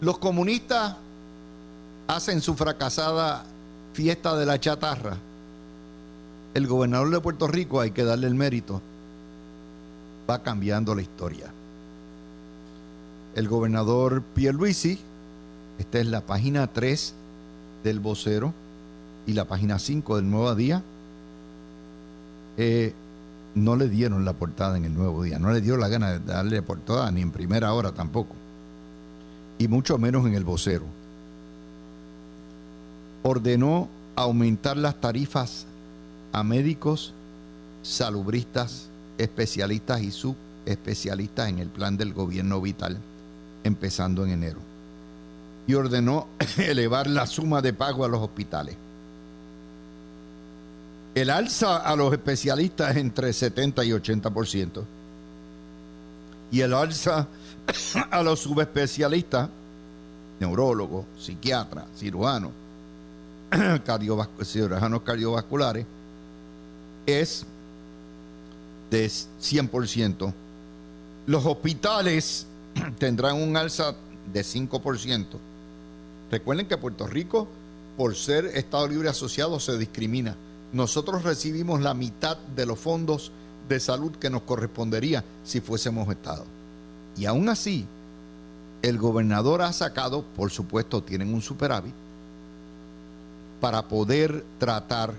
los 0.00 0.18
comunistas 0.18 0.96
hacen 2.08 2.40
su 2.40 2.54
fracasada 2.54 3.44
fiesta 3.92 4.36
de 4.36 4.46
la 4.46 4.58
chatarra, 4.58 5.16
el 6.54 6.66
gobernador 6.66 7.10
de 7.10 7.20
Puerto 7.20 7.46
Rico, 7.46 7.80
hay 7.80 7.92
que 7.92 8.04
darle 8.04 8.26
el 8.26 8.34
mérito, 8.34 8.82
va 10.28 10.42
cambiando 10.42 10.94
la 10.94 11.02
historia. 11.02 11.52
El 13.34 13.48
gobernador 13.48 14.22
Pierluisi, 14.34 14.98
esta 15.78 16.00
es 16.00 16.06
la 16.06 16.20
página 16.20 16.66
3 16.66 17.14
del 17.84 18.00
vocero, 18.00 18.52
y 19.26 19.32
la 19.32 19.46
página 19.46 19.78
5 19.78 20.16
del 20.16 20.30
Nuevo 20.30 20.54
Día, 20.54 20.82
eh, 22.56 22.92
no 23.54 23.76
le 23.76 23.88
dieron 23.88 24.24
la 24.24 24.32
portada 24.32 24.76
en 24.76 24.84
el 24.84 24.94
Nuevo 24.94 25.22
Día, 25.22 25.38
no 25.38 25.52
le 25.52 25.60
dio 25.60 25.76
la 25.76 25.88
gana 25.88 26.12
de 26.12 26.20
darle 26.20 26.62
portada 26.62 27.10
ni 27.10 27.20
en 27.20 27.30
primera 27.30 27.72
hora 27.72 27.92
tampoco, 27.92 28.34
y 29.58 29.68
mucho 29.68 29.98
menos 29.98 30.26
en 30.26 30.34
el 30.34 30.44
vocero. 30.44 30.84
Ordenó 33.22 33.88
aumentar 34.16 34.76
las 34.76 35.00
tarifas 35.00 35.66
a 36.32 36.42
médicos, 36.42 37.12
salubristas, 37.82 38.88
especialistas 39.18 40.02
y 40.02 40.10
subespecialistas 40.10 41.48
en 41.48 41.58
el 41.58 41.68
plan 41.68 41.96
del 41.96 42.12
gobierno 42.12 42.60
vital, 42.60 42.98
empezando 43.64 44.24
en 44.24 44.32
enero. 44.32 44.58
Y 45.66 45.74
ordenó 45.74 46.26
elevar 46.56 47.06
la 47.06 47.26
suma 47.26 47.62
de 47.62 47.72
pago 47.72 48.04
a 48.04 48.08
los 48.08 48.20
hospitales. 48.20 48.76
El 51.14 51.28
alza 51.28 51.76
a 51.76 51.94
los 51.94 52.12
especialistas 52.12 52.92
es 52.92 52.96
entre 52.96 53.32
70 53.32 53.84
y 53.84 53.90
80%. 53.90 54.82
Y 56.50 56.60
el 56.60 56.72
alza 56.72 57.26
a 58.10 58.22
los 58.22 58.40
subespecialistas, 58.40 59.48
neurólogos, 60.40 61.04
psiquiatras, 61.18 61.84
cirujanos, 61.98 62.52
cirujanos 64.44 65.02
cardiovasculares, 65.02 65.86
es 67.04 67.44
de 68.90 69.06
100%. 69.06 70.32
Los 71.26 71.44
hospitales 71.44 72.46
tendrán 72.98 73.36
un 73.36 73.54
alza 73.56 73.94
de 74.32 74.40
5%. 74.40 75.26
Recuerden 76.30 76.66
que 76.66 76.78
Puerto 76.78 77.06
Rico, 77.06 77.46
por 77.98 78.16
ser 78.16 78.46
Estado 78.46 78.88
Libre 78.88 79.10
Asociado, 79.10 79.60
se 79.60 79.76
discrimina 79.76 80.34
nosotros 80.72 81.22
recibimos 81.22 81.80
la 81.80 81.94
mitad 81.94 82.36
de 82.36 82.66
los 82.66 82.78
fondos 82.78 83.30
de 83.68 83.78
salud 83.80 84.12
que 84.12 84.30
nos 84.30 84.42
correspondería 84.42 85.24
si 85.44 85.60
fuésemos 85.60 86.08
Estado. 86.08 86.44
Y 87.16 87.26
aún 87.26 87.48
así, 87.48 87.86
el 88.80 88.98
gobernador 88.98 89.62
ha 89.62 89.72
sacado, 89.72 90.24
por 90.36 90.50
supuesto, 90.50 91.02
tienen 91.02 91.32
un 91.32 91.42
superávit, 91.42 91.94
para 93.60 93.86
poder 93.86 94.44
tratar 94.58 95.14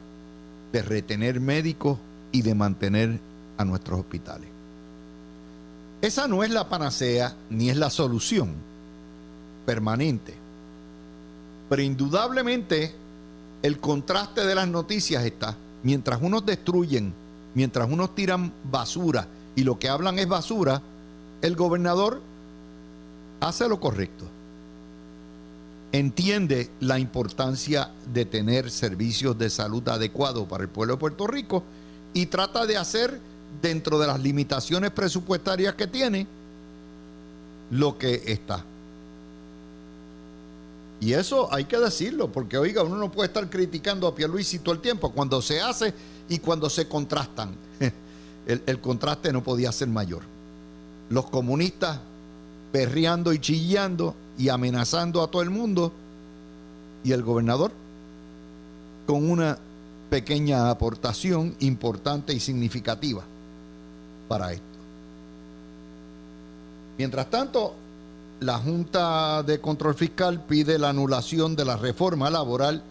de 0.73 0.81
retener 0.81 1.39
médicos 1.39 1.97
y 2.31 2.41
de 2.41 2.55
mantener 2.55 3.19
a 3.57 3.63
nuestros 3.63 3.99
hospitales. 3.99 4.49
Esa 6.01 6.27
no 6.27 6.43
es 6.43 6.49
la 6.51 6.67
panacea 6.67 7.33
ni 7.49 7.69
es 7.69 7.77
la 7.77 7.89
solución 7.89 8.53
permanente, 9.65 10.33
pero 11.69 11.81
indudablemente 11.81 12.93
el 13.63 13.79
contraste 13.79 14.45
de 14.45 14.55
las 14.55 14.67
noticias 14.67 15.23
está, 15.23 15.55
mientras 15.83 16.21
unos 16.21 16.45
destruyen, 16.45 17.13
mientras 17.55 17.89
unos 17.89 18.13
tiran 18.13 18.51
basura 18.69 19.27
y 19.55 19.63
lo 19.63 19.79
que 19.79 19.89
hablan 19.89 20.19
es 20.19 20.27
basura, 20.27 20.81
el 21.41 21.55
gobernador 21.55 22.21
hace 23.39 23.67
lo 23.67 23.79
correcto. 23.79 24.25
entiende 25.93 26.71
la 26.79 26.97
importancia 26.97 27.91
de 28.11 28.25
tener 28.25 28.71
servicios 28.71 29.37
de 29.37 29.49
salud 29.51 29.87
adecuados 29.87 30.47
para 30.47 30.63
el 30.63 30.69
pueblo 30.69 30.95
de 30.95 30.99
Puerto 30.99 31.27
Rico 31.27 31.63
y 32.13 32.25
trata 32.25 32.65
de 32.65 32.77
hacer 32.77 33.19
dentro 33.61 33.99
de 33.99 34.07
las 34.07 34.19
limitaciones 34.19 34.89
presupuestarias 34.89 35.75
que 35.75 35.85
tiene 35.85 36.25
lo 37.69 37.97
que 37.99 38.23
está. 38.25 38.65
Y 41.03 41.11
eso 41.11 41.53
hay 41.53 41.65
que 41.65 41.77
decirlo, 41.77 42.31
porque 42.31 42.57
oiga, 42.57 42.81
uno 42.81 42.95
no 42.95 43.11
puede 43.11 43.27
estar 43.27 43.49
criticando 43.49 44.07
a 44.07 44.15
Pierluisi 44.15 44.59
todo 44.59 44.73
el 44.73 44.79
tiempo, 44.79 45.11
cuando 45.11 45.41
se 45.41 45.59
hace 45.59 45.93
y 46.29 46.39
cuando 46.39 46.69
se 46.69 46.87
contrastan. 46.87 47.53
El, 48.47 48.79
contraste 48.79 49.33
no 49.33 49.43
podía 49.43 49.69
ser 49.73 49.89
mayor. 49.89 50.21
Los 51.09 51.25
comunistas 51.25 51.99
perreando 52.71 53.33
y 53.33 53.39
chillando 53.39 54.15
y 54.37 54.47
amenazando 54.47 55.21
a 55.21 55.27
todo 55.27 55.41
el 55.41 55.49
mundo 55.49 55.91
y 57.03 57.11
el 57.11 57.21
gobernador 57.21 57.71
con 59.05 59.29
una 59.29 59.57
pequeña 60.09 60.69
aportación 60.69 61.53
importante 61.59 62.33
y 62.33 62.39
significativa 62.39 63.23
para 64.29 64.53
esto. 64.53 64.63
Mientras 66.97 67.29
tanto, 67.29 67.75
la 68.39 68.57
Junta 68.57 69.43
de 69.43 69.59
Control 69.61 69.95
Fiscal 69.95 70.43
pide 70.45 70.77
la 70.77 70.89
anulación 70.89 71.55
de 71.55 71.65
la 71.65 71.77
reforma 71.77 72.29
laboral 72.29 72.83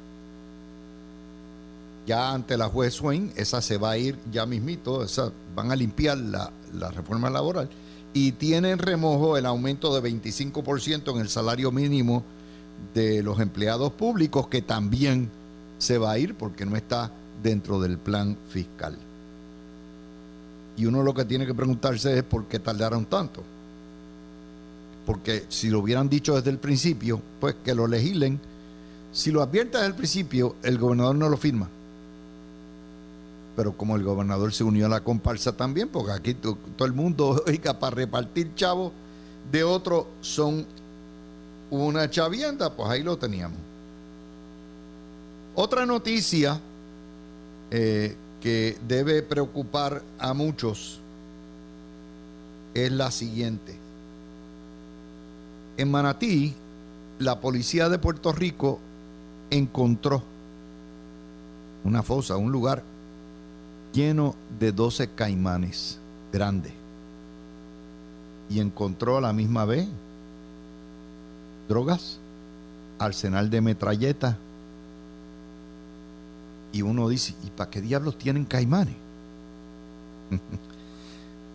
ya 2.06 2.32
ante 2.32 2.56
la 2.56 2.68
juez 2.68 2.94
Swain, 2.94 3.32
esa 3.36 3.60
se 3.60 3.78
va 3.78 3.92
a 3.92 3.98
ir 3.98 4.18
ya 4.32 4.44
mismito, 4.44 5.04
esa, 5.04 5.30
van 5.54 5.70
a 5.70 5.76
limpiar 5.76 6.18
la, 6.18 6.50
la 6.74 6.90
reforma 6.90 7.30
laboral 7.30 7.68
y 8.14 8.32
tienen 8.32 8.78
remojo 8.78 9.36
el 9.36 9.46
aumento 9.46 9.94
de 9.94 10.10
25% 10.10 11.14
en 11.14 11.20
el 11.20 11.28
salario 11.28 11.70
mínimo 11.70 12.24
de 12.94 13.22
los 13.22 13.40
empleados 13.40 13.92
públicos 13.92 14.48
que 14.48 14.62
también 14.62 15.30
se 15.78 15.98
va 15.98 16.12
a 16.12 16.18
ir 16.18 16.34
porque 16.34 16.66
no 16.66 16.76
está 16.76 17.10
dentro 17.42 17.80
del 17.80 17.98
plan 17.98 18.36
fiscal. 18.50 18.96
Y 20.76 20.86
uno 20.86 21.02
lo 21.02 21.14
que 21.14 21.24
tiene 21.24 21.46
que 21.46 21.54
preguntarse 21.54 22.18
es 22.18 22.22
por 22.22 22.46
qué 22.46 22.58
tardaron 22.58 23.06
tanto. 23.06 23.42
Porque 25.06 25.44
si 25.48 25.68
lo 25.68 25.80
hubieran 25.80 26.08
dicho 26.08 26.34
desde 26.34 26.50
el 26.50 26.58
principio, 26.58 27.20
pues 27.40 27.56
que 27.64 27.74
lo 27.74 27.86
legislen. 27.86 28.38
Si 29.12 29.30
lo 29.30 29.42
advierte 29.42 29.76
desde 29.76 29.88
el 29.88 29.94
principio, 29.94 30.56
el 30.62 30.78
gobernador 30.78 31.16
no 31.16 31.28
lo 31.28 31.36
firma. 31.36 31.68
Pero 33.56 33.76
como 33.76 33.96
el 33.96 34.02
gobernador 34.02 34.52
se 34.52 34.64
unió 34.64 34.86
a 34.86 34.88
la 34.88 35.00
comparsa 35.00 35.56
también, 35.56 35.88
porque 35.88 36.12
aquí 36.12 36.34
todo 36.34 36.56
el 36.80 36.92
mundo, 36.92 37.42
oiga, 37.46 37.78
para 37.78 37.96
repartir 37.96 38.54
chavos 38.54 38.92
de 39.50 39.64
otro 39.64 40.06
son 40.20 40.64
una 41.70 42.08
chavienda, 42.08 42.74
pues 42.74 42.88
ahí 42.88 43.02
lo 43.02 43.16
teníamos. 43.16 43.58
Otra 45.54 45.84
noticia 45.84 46.60
eh, 47.70 48.16
que 48.40 48.78
debe 48.88 49.22
preocupar 49.22 50.02
a 50.18 50.32
muchos 50.32 50.98
es 52.74 52.90
la 52.90 53.10
siguiente. 53.10 53.81
En 55.76 55.90
Manatí, 55.90 56.54
la 57.18 57.40
policía 57.40 57.88
de 57.88 57.98
Puerto 57.98 58.32
Rico 58.32 58.78
encontró 59.50 60.22
una 61.84 62.02
fosa, 62.02 62.36
un 62.36 62.52
lugar 62.52 62.82
lleno 63.92 64.34
de 64.58 64.72
12 64.72 65.08
caimanes 65.14 65.98
grandes. 66.32 66.72
Y 68.50 68.60
encontró 68.60 69.16
a 69.16 69.20
la 69.20 69.32
misma 69.32 69.64
vez 69.64 69.88
drogas, 71.68 72.18
arsenal 72.98 73.48
de 73.50 73.60
metralleta. 73.60 74.36
Y 76.72 76.82
uno 76.82 77.08
dice, 77.08 77.34
¿y 77.44 77.50
para 77.50 77.70
qué 77.70 77.80
diablos 77.80 78.18
tienen 78.18 78.44
caimanes? 78.44 78.94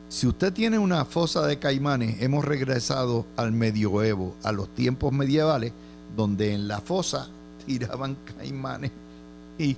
si 0.10 0.26
usted 0.26 0.54
tiene 0.54 0.80
una 0.80 1.04
fosa 1.06 1.46
de 1.46 1.60
caimanes, 1.60 2.22
hemos 2.22 2.46
regresado 2.46 3.26
al 3.36 3.52
medioevo, 3.52 4.36
a 4.44 4.52
los 4.52 4.74
tiempos 4.74 5.12
medievales, 5.12 5.74
donde 6.16 6.54
en 6.54 6.68
la 6.68 6.80
fosa 6.80 7.28
tiraban 7.66 8.16
caimanes 8.38 8.92
y 9.58 9.76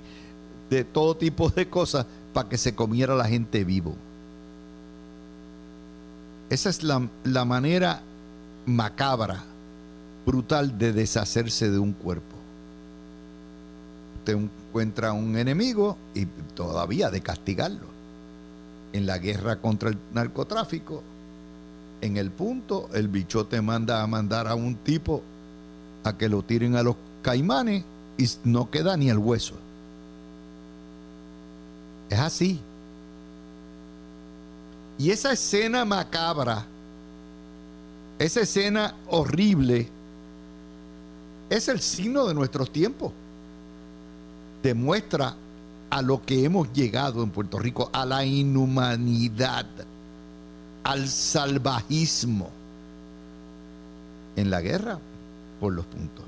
de 0.68 0.84
todo 0.84 1.16
tipo 1.16 1.48
de 1.50 1.68
cosas 1.68 2.06
para 2.32 2.48
que 2.48 2.58
se 2.58 2.74
comiera 2.74 3.16
la 3.16 3.24
gente 3.24 3.64
vivo. 3.64 3.96
Esa 6.48 6.70
es 6.70 6.82
la, 6.82 7.08
la 7.24 7.44
manera 7.44 8.02
macabra, 8.66 9.42
brutal 10.26 10.78
de 10.78 10.92
deshacerse 10.92 11.70
de 11.70 11.78
un 11.78 11.92
cuerpo. 11.92 12.36
Usted 14.18 14.34
encuentra 14.34 15.12
un 15.12 15.36
enemigo 15.36 15.96
y 16.14 16.26
todavía 16.54 17.10
de 17.10 17.20
castigarlo. 17.20 17.99
En 18.92 19.06
la 19.06 19.18
guerra 19.18 19.60
contra 19.60 19.90
el 19.90 19.98
narcotráfico, 20.12 21.02
en 22.00 22.16
el 22.16 22.30
punto, 22.30 22.88
el 22.94 23.08
bichote 23.08 23.60
manda 23.60 24.02
a 24.02 24.06
mandar 24.06 24.48
a 24.48 24.54
un 24.54 24.76
tipo 24.76 25.22
a 26.02 26.16
que 26.16 26.28
lo 26.28 26.42
tiren 26.42 26.76
a 26.76 26.82
los 26.82 26.96
caimanes 27.22 27.84
y 28.16 28.28
no 28.44 28.70
queda 28.70 28.96
ni 28.96 29.10
el 29.10 29.18
hueso. 29.18 29.54
Es 32.08 32.18
así. 32.18 32.60
Y 34.98 35.10
esa 35.10 35.32
escena 35.32 35.84
macabra, 35.84 36.66
esa 38.18 38.40
escena 38.40 38.94
horrible, 39.08 39.88
es 41.48 41.68
el 41.68 41.80
signo 41.80 42.26
de 42.26 42.34
nuestros 42.34 42.70
tiempos. 42.70 43.12
Demuestra 44.62 45.34
a 45.90 46.02
lo 46.02 46.22
que 46.24 46.44
hemos 46.44 46.72
llegado 46.72 47.22
en 47.22 47.30
Puerto 47.30 47.58
Rico, 47.58 47.90
a 47.92 48.06
la 48.06 48.24
inhumanidad, 48.24 49.66
al 50.84 51.08
salvajismo. 51.08 52.50
En 54.36 54.50
la 54.50 54.60
guerra, 54.60 54.98
por 55.60 55.72
los 55.72 55.84
puntos. 55.86 56.24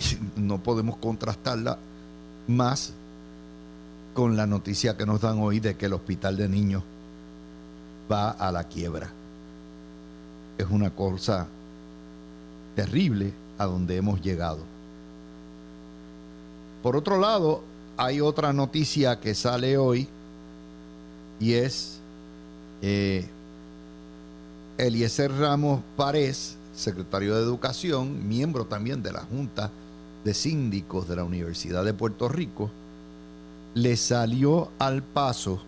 No 0.36 0.58
podemos 0.62 0.96
contrastarla 0.96 1.78
más 2.48 2.92
con 4.14 4.36
la 4.36 4.46
noticia 4.46 4.96
que 4.96 5.06
nos 5.06 5.20
dan 5.20 5.38
hoy 5.38 5.60
de 5.60 5.76
que 5.76 5.86
el 5.86 5.92
hospital 5.92 6.36
de 6.36 6.48
niños 6.48 6.82
va 8.10 8.30
a 8.30 8.50
la 8.50 8.64
quiebra. 8.64 9.10
Es 10.58 10.66
una 10.70 10.90
cosa 10.90 11.46
terrible 12.74 13.32
a 13.58 13.66
donde 13.66 13.96
hemos 13.96 14.20
llegado. 14.22 14.75
Por 16.86 16.96
otro 16.96 17.18
lado, 17.18 17.64
hay 17.96 18.20
otra 18.20 18.52
noticia 18.52 19.18
que 19.18 19.34
sale 19.34 19.76
hoy 19.76 20.06
y 21.40 21.54
es 21.54 21.98
eh, 22.80 23.26
Eliezer 24.78 25.32
Ramos 25.32 25.80
Párez, 25.96 26.56
secretario 26.76 27.34
de 27.34 27.42
Educación, 27.42 28.28
miembro 28.28 28.66
también 28.66 29.02
de 29.02 29.10
la 29.10 29.22
Junta 29.22 29.72
de 30.24 30.32
Síndicos 30.32 31.08
de 31.08 31.16
la 31.16 31.24
Universidad 31.24 31.84
de 31.84 31.92
Puerto 31.92 32.28
Rico, 32.28 32.70
le 33.74 33.96
salió 33.96 34.70
al 34.78 35.02
paso 35.02 35.60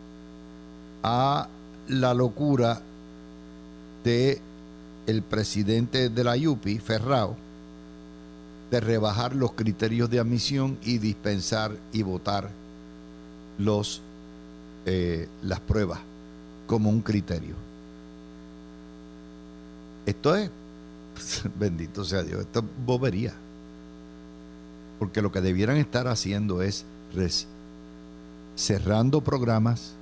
a 1.02 1.48
la 1.88 2.14
locura 2.14 2.81
de 4.04 4.40
el 5.09 5.22
presidente 5.22 6.11
de 6.11 6.22
la 6.22 6.37
UPI, 6.37 6.78
Ferrao, 6.78 7.35
de 8.70 8.81
rebajar 8.81 9.35
los 9.35 9.52
criterios 9.52 10.11
de 10.11 10.20
admisión 10.20 10.78
y 10.83 10.98
dispensar 10.98 11.76
y 11.92 12.02
votar 12.02 12.50
los, 13.59 14.02
eh, 14.85 15.28
las 15.42 15.61
pruebas 15.61 16.00
como 16.66 16.90
un 16.90 17.00
criterio. 17.00 17.54
Esto 20.07 20.35
es, 20.37 20.50
bendito 21.59 22.04
sea 22.04 22.22
Dios, 22.22 22.40
esto 22.40 22.61
es 22.61 22.64
bobería. 22.85 23.35
Porque 24.98 25.22
lo 25.22 25.31
que 25.31 25.40
debieran 25.40 25.76
estar 25.76 26.09
haciendo 26.09 26.62
es 26.62 26.85
cerrando 28.57 29.20
programas, 29.20 29.92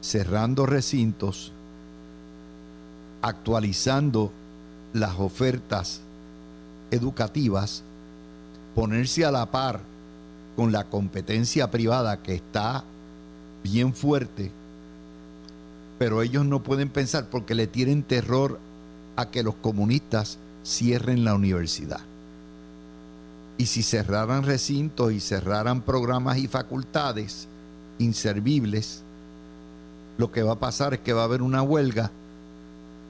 cerrando 0.00 0.66
recintos, 0.66 1.52
actualizando 3.22 4.32
las 4.92 5.18
ofertas 5.18 6.00
educativas, 6.90 7.82
ponerse 8.74 9.24
a 9.24 9.30
la 9.30 9.50
par 9.50 9.80
con 10.56 10.72
la 10.72 10.84
competencia 10.84 11.70
privada 11.70 12.22
que 12.22 12.34
está 12.34 12.84
bien 13.62 13.94
fuerte, 13.94 14.50
pero 15.98 16.22
ellos 16.22 16.44
no 16.44 16.62
pueden 16.62 16.88
pensar 16.88 17.26
porque 17.30 17.54
le 17.54 17.66
tienen 17.66 18.02
terror 18.02 18.58
a 19.16 19.30
que 19.30 19.42
los 19.42 19.54
comunistas 19.56 20.38
cierren 20.64 21.24
la 21.24 21.34
universidad. 21.34 22.00
Y 23.58 23.66
si 23.66 23.82
cerraran 23.82 24.44
recintos 24.44 25.12
y 25.12 25.20
cerraran 25.20 25.82
programas 25.82 26.38
y 26.38 26.48
facultades 26.48 27.46
inservibles, 27.98 29.02
lo 30.16 30.32
que 30.32 30.42
va 30.42 30.52
a 30.52 30.58
pasar 30.58 30.94
es 30.94 31.00
que 31.00 31.12
va 31.12 31.22
a 31.22 31.24
haber 31.24 31.42
una 31.42 31.62
huelga 31.62 32.10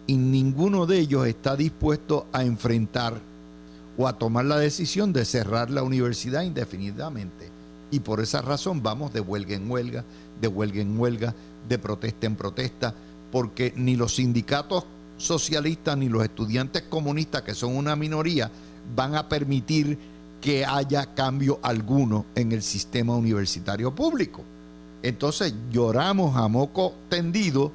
y 0.06 0.16
ninguno 0.16 0.86
de 0.86 0.98
ellos 0.98 1.26
está 1.26 1.54
dispuesto 1.54 2.26
a 2.32 2.42
enfrentar 2.42 3.20
o 4.00 4.08
a 4.08 4.14
tomar 4.14 4.46
la 4.46 4.56
decisión 4.56 5.12
de 5.12 5.26
cerrar 5.26 5.68
la 5.68 5.82
universidad 5.82 6.40
indefinidamente. 6.40 7.50
Y 7.90 8.00
por 8.00 8.20
esa 8.20 8.40
razón 8.40 8.82
vamos 8.82 9.12
de 9.12 9.20
huelga 9.20 9.54
en 9.54 9.70
huelga, 9.70 10.04
de 10.40 10.48
huelga 10.48 10.80
en 10.80 10.98
huelga, 10.98 11.34
de 11.68 11.78
protesta 11.78 12.26
en 12.26 12.34
protesta, 12.34 12.94
porque 13.30 13.74
ni 13.76 13.96
los 13.96 14.14
sindicatos 14.14 14.84
socialistas 15.18 15.98
ni 15.98 16.08
los 16.08 16.24
estudiantes 16.24 16.80
comunistas, 16.88 17.42
que 17.42 17.54
son 17.54 17.76
una 17.76 17.94
minoría, 17.94 18.50
van 18.96 19.16
a 19.16 19.28
permitir 19.28 19.98
que 20.40 20.64
haya 20.64 21.14
cambio 21.14 21.60
alguno 21.62 22.24
en 22.34 22.52
el 22.52 22.62
sistema 22.62 23.14
universitario 23.14 23.94
público. 23.94 24.42
Entonces 25.02 25.52
lloramos 25.70 26.38
a 26.38 26.48
moco 26.48 26.94
tendido 27.10 27.70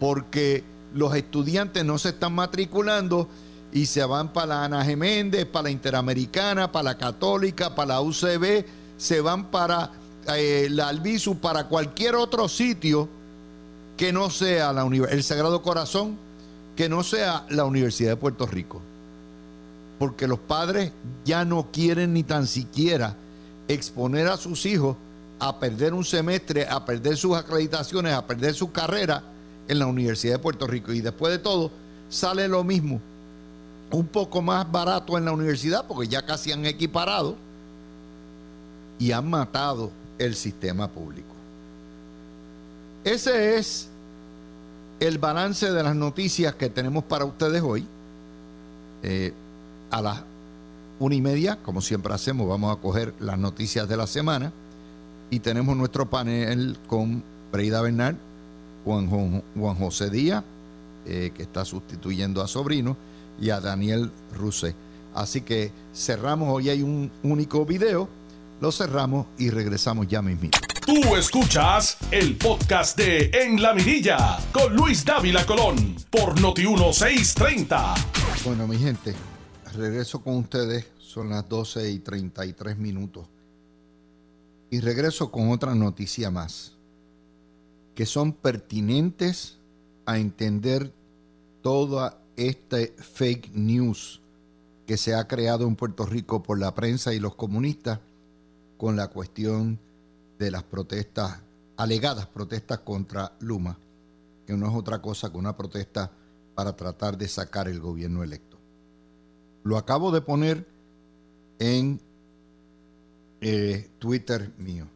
porque 0.00 0.64
los 0.94 1.14
estudiantes 1.14 1.84
no 1.84 1.98
se 1.98 2.10
están 2.10 2.34
matriculando 2.34 3.28
y 3.72 3.86
se 3.86 4.04
van 4.04 4.32
para 4.32 4.46
la 4.46 4.64
Ana 4.64 4.84
Geméndez, 4.84 5.46
para 5.46 5.64
la 5.64 5.70
Interamericana, 5.70 6.72
para 6.72 6.84
la 6.84 6.98
Católica, 6.98 7.74
para 7.74 7.94
la 7.94 8.00
UCB, 8.00 8.64
se 8.96 9.20
van 9.20 9.50
para 9.50 9.90
eh, 10.34 10.68
la 10.70 10.88
Albizu, 10.88 11.38
para 11.38 11.64
cualquier 11.64 12.14
otro 12.16 12.48
sitio 12.48 13.08
que 13.96 14.12
no 14.12 14.30
sea 14.30 14.72
la 14.72 14.86
el 14.86 15.22
Sagrado 15.22 15.62
Corazón, 15.62 16.16
que 16.76 16.88
no 16.88 17.02
sea 17.02 17.44
la 17.50 17.64
Universidad 17.64 18.10
de 18.10 18.16
Puerto 18.16 18.46
Rico. 18.46 18.80
Porque 19.98 20.28
los 20.28 20.38
padres 20.38 20.92
ya 21.24 21.44
no 21.44 21.68
quieren 21.72 22.12
ni 22.12 22.22
tan 22.22 22.46
siquiera 22.46 23.16
exponer 23.66 24.28
a 24.28 24.36
sus 24.36 24.64
hijos 24.64 24.96
a 25.40 25.58
perder 25.58 25.94
un 25.94 26.04
semestre, 26.04 26.66
a 26.68 26.84
perder 26.84 27.16
sus 27.16 27.36
acreditaciones, 27.36 28.14
a 28.14 28.26
perder 28.26 28.54
su 28.54 28.72
carrera 28.72 29.22
en 29.68 29.78
la 29.78 29.86
Universidad 29.86 30.34
de 30.34 30.38
Puerto 30.38 30.66
Rico. 30.66 30.92
Y 30.92 31.00
después 31.00 31.32
de 31.32 31.38
todo, 31.38 31.70
sale 32.08 32.48
lo 32.48 32.64
mismo, 32.64 33.00
un 33.90 34.06
poco 34.06 34.42
más 34.42 34.70
barato 34.70 35.16
en 35.16 35.24
la 35.24 35.32
universidad, 35.32 35.86
porque 35.86 36.08
ya 36.08 36.24
casi 36.24 36.52
han 36.52 36.64
equiparado 36.66 37.36
y 38.98 39.12
han 39.12 39.28
matado 39.28 39.90
el 40.18 40.34
sistema 40.34 40.88
público. 40.88 41.28
Ese 43.04 43.56
es 43.56 43.88
el 45.00 45.18
balance 45.18 45.70
de 45.70 45.82
las 45.82 45.94
noticias 45.94 46.54
que 46.54 46.68
tenemos 46.68 47.04
para 47.04 47.24
ustedes 47.24 47.62
hoy. 47.62 47.86
Eh, 49.02 49.32
a 49.90 50.02
las 50.02 50.22
una 50.98 51.14
y 51.14 51.20
media, 51.20 51.58
como 51.62 51.80
siempre 51.80 52.12
hacemos, 52.12 52.48
vamos 52.48 52.76
a 52.76 52.80
coger 52.80 53.14
las 53.20 53.38
noticias 53.38 53.88
de 53.88 53.96
la 53.96 54.06
semana 54.06 54.52
y 55.30 55.38
tenemos 55.38 55.76
nuestro 55.76 56.10
panel 56.10 56.76
con 56.88 57.22
Breida 57.52 57.80
Bernal, 57.80 58.16
Juan, 58.84 59.42
José 59.78 60.10
Díaz, 60.10 60.42
eh, 61.06 61.30
que 61.34 61.42
está 61.42 61.64
sustituyendo 61.64 62.42
a 62.42 62.48
Sobrino, 62.48 62.96
y 63.40 63.50
a 63.50 63.60
Daniel 63.60 64.10
Rusé. 64.34 64.74
Así 65.14 65.40
que 65.40 65.72
cerramos, 65.94 66.48
hoy 66.50 66.68
hay 66.68 66.82
un 66.82 67.10
único 67.22 67.64
video, 67.64 68.08
lo 68.60 68.70
cerramos 68.72 69.26
y 69.38 69.50
regresamos 69.50 70.06
ya 70.06 70.22
mismo. 70.22 70.50
Tú 70.84 71.16
escuchas 71.16 71.98
el 72.10 72.36
podcast 72.36 72.96
de 72.96 73.30
En 73.34 73.60
la 73.60 73.74
Mirilla 73.74 74.38
con 74.52 74.74
Luis 74.74 75.04
Dávila 75.04 75.44
Colón 75.44 75.96
por 76.10 76.40
Noti 76.40 76.62
1630. 76.66 77.94
Bueno, 78.44 78.66
mi 78.66 78.78
gente, 78.78 79.14
regreso 79.74 80.22
con 80.22 80.36
ustedes, 80.36 80.86
son 80.98 81.28
las 81.28 81.48
12 81.48 81.90
y 81.90 81.98
33 81.98 82.78
minutos. 82.78 83.26
Y 84.70 84.80
regreso 84.80 85.30
con 85.30 85.50
otra 85.50 85.74
noticia 85.74 86.30
más, 86.30 86.72
que 87.94 88.06
son 88.06 88.32
pertinentes 88.32 89.58
a 90.06 90.18
entender 90.18 90.92
toda 91.62 92.17
este 92.38 92.94
fake 92.96 93.50
news 93.52 94.22
que 94.86 94.96
se 94.96 95.14
ha 95.14 95.26
creado 95.26 95.66
en 95.66 95.76
Puerto 95.76 96.06
Rico 96.06 96.42
por 96.42 96.58
la 96.58 96.74
prensa 96.74 97.12
y 97.12 97.18
los 97.18 97.34
comunistas 97.34 97.98
con 98.78 98.96
la 98.96 99.08
cuestión 99.08 99.78
de 100.38 100.50
las 100.50 100.62
protestas, 100.62 101.40
alegadas 101.76 102.26
protestas 102.26 102.78
contra 102.78 103.32
Luma, 103.40 103.76
que 104.46 104.56
no 104.56 104.68
es 104.68 104.74
otra 104.74 105.02
cosa 105.02 105.30
que 105.30 105.36
una 105.36 105.56
protesta 105.56 106.12
para 106.54 106.76
tratar 106.76 107.18
de 107.18 107.28
sacar 107.28 107.68
el 107.68 107.80
gobierno 107.80 108.22
electo. 108.22 108.56
Lo 109.64 109.76
acabo 109.76 110.12
de 110.12 110.20
poner 110.20 110.66
en 111.58 112.00
eh, 113.40 113.90
Twitter 113.98 114.52
mío. 114.58 114.86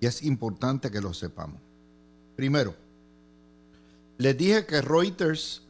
Y 0.00 0.06
es 0.06 0.22
importante 0.22 0.90
que 0.90 1.00
lo 1.00 1.12
sepamos. 1.12 1.60
Primero, 2.36 2.74
les 4.18 4.36
dije 4.36 4.66
que 4.66 4.80
Reuters 4.80 5.61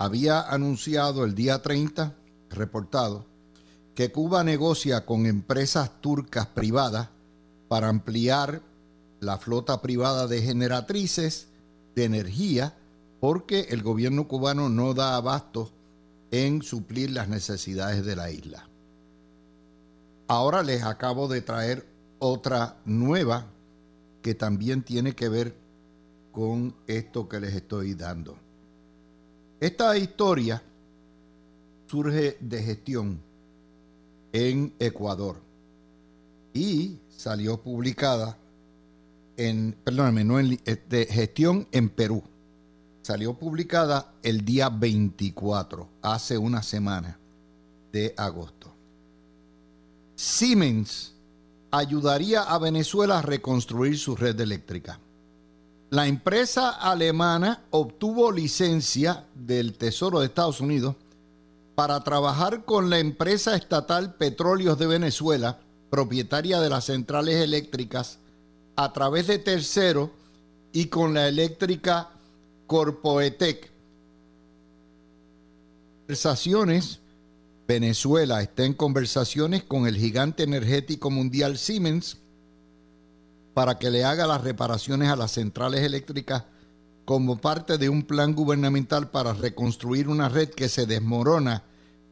había 0.00 0.40
anunciado 0.40 1.26
el 1.26 1.34
día 1.34 1.60
30, 1.60 2.14
reportado, 2.48 3.26
que 3.94 4.10
Cuba 4.10 4.42
negocia 4.42 5.04
con 5.04 5.26
empresas 5.26 6.00
turcas 6.00 6.46
privadas 6.46 7.10
para 7.68 7.90
ampliar 7.90 8.62
la 9.20 9.36
flota 9.36 9.82
privada 9.82 10.26
de 10.26 10.40
generatrices 10.40 11.48
de 11.94 12.04
energía 12.04 12.74
porque 13.20 13.66
el 13.68 13.82
gobierno 13.82 14.26
cubano 14.26 14.70
no 14.70 14.94
da 14.94 15.16
abasto 15.16 15.70
en 16.30 16.62
suplir 16.62 17.10
las 17.10 17.28
necesidades 17.28 18.02
de 18.02 18.16
la 18.16 18.30
isla. 18.30 18.66
Ahora 20.28 20.62
les 20.62 20.82
acabo 20.82 21.28
de 21.28 21.42
traer 21.42 21.86
otra 22.20 22.78
nueva 22.86 23.48
que 24.22 24.34
también 24.34 24.82
tiene 24.82 25.14
que 25.14 25.28
ver 25.28 25.54
con 26.32 26.74
esto 26.86 27.28
que 27.28 27.38
les 27.38 27.54
estoy 27.54 27.92
dando. 27.92 28.38
Esta 29.60 29.94
historia 29.98 30.62
surge 31.86 32.38
de 32.40 32.62
gestión 32.62 33.20
en 34.32 34.72
Ecuador 34.78 35.36
y 36.54 36.98
salió 37.14 37.60
publicada 37.60 38.38
en, 39.36 39.76
perdóname, 39.84 40.24
no 40.24 40.40
en, 40.40 40.58
de 40.64 41.06
gestión 41.10 41.68
en 41.72 41.90
Perú. 41.90 42.22
Salió 43.02 43.34
publicada 43.34 44.14
el 44.22 44.46
día 44.46 44.70
24, 44.70 45.88
hace 46.00 46.38
una 46.38 46.62
semana 46.62 47.18
de 47.92 48.14
agosto. 48.16 48.72
Siemens 50.14 51.12
ayudaría 51.70 52.44
a 52.44 52.58
Venezuela 52.58 53.18
a 53.18 53.22
reconstruir 53.22 53.98
su 53.98 54.16
red 54.16 54.40
eléctrica. 54.40 54.98
La 55.90 56.06
empresa 56.06 56.70
alemana 56.70 57.64
obtuvo 57.70 58.30
licencia 58.30 59.26
del 59.34 59.76
Tesoro 59.76 60.20
de 60.20 60.26
Estados 60.26 60.60
Unidos 60.60 60.94
para 61.74 62.04
trabajar 62.04 62.64
con 62.64 62.90
la 62.90 63.00
empresa 63.00 63.56
estatal 63.56 64.14
Petróleos 64.14 64.78
de 64.78 64.86
Venezuela, 64.86 65.58
propietaria 65.90 66.60
de 66.60 66.70
las 66.70 66.84
centrales 66.84 67.42
eléctricas, 67.42 68.20
a 68.76 68.92
través 68.92 69.26
de 69.26 69.40
tercero 69.40 70.12
y 70.72 70.86
con 70.86 71.12
la 71.12 71.26
eléctrica 71.26 72.10
Corpoetec. 72.68 73.68
Conversaciones 76.02 77.00
Venezuela 77.66 78.42
está 78.42 78.64
en 78.64 78.74
conversaciones 78.74 79.64
con 79.64 79.88
el 79.88 79.96
gigante 79.96 80.44
energético 80.44 81.10
mundial 81.10 81.58
Siemens 81.58 82.18
para 83.54 83.78
que 83.78 83.90
le 83.90 84.04
haga 84.04 84.26
las 84.26 84.42
reparaciones 84.42 85.08
a 85.08 85.16
las 85.16 85.32
centrales 85.32 85.80
eléctricas 85.80 86.44
como 87.04 87.40
parte 87.40 87.78
de 87.78 87.88
un 87.88 88.04
plan 88.04 88.34
gubernamental 88.34 89.10
para 89.10 89.32
reconstruir 89.32 90.08
una 90.08 90.28
red 90.28 90.50
que 90.50 90.68
se 90.68 90.86
desmorona, 90.86 91.64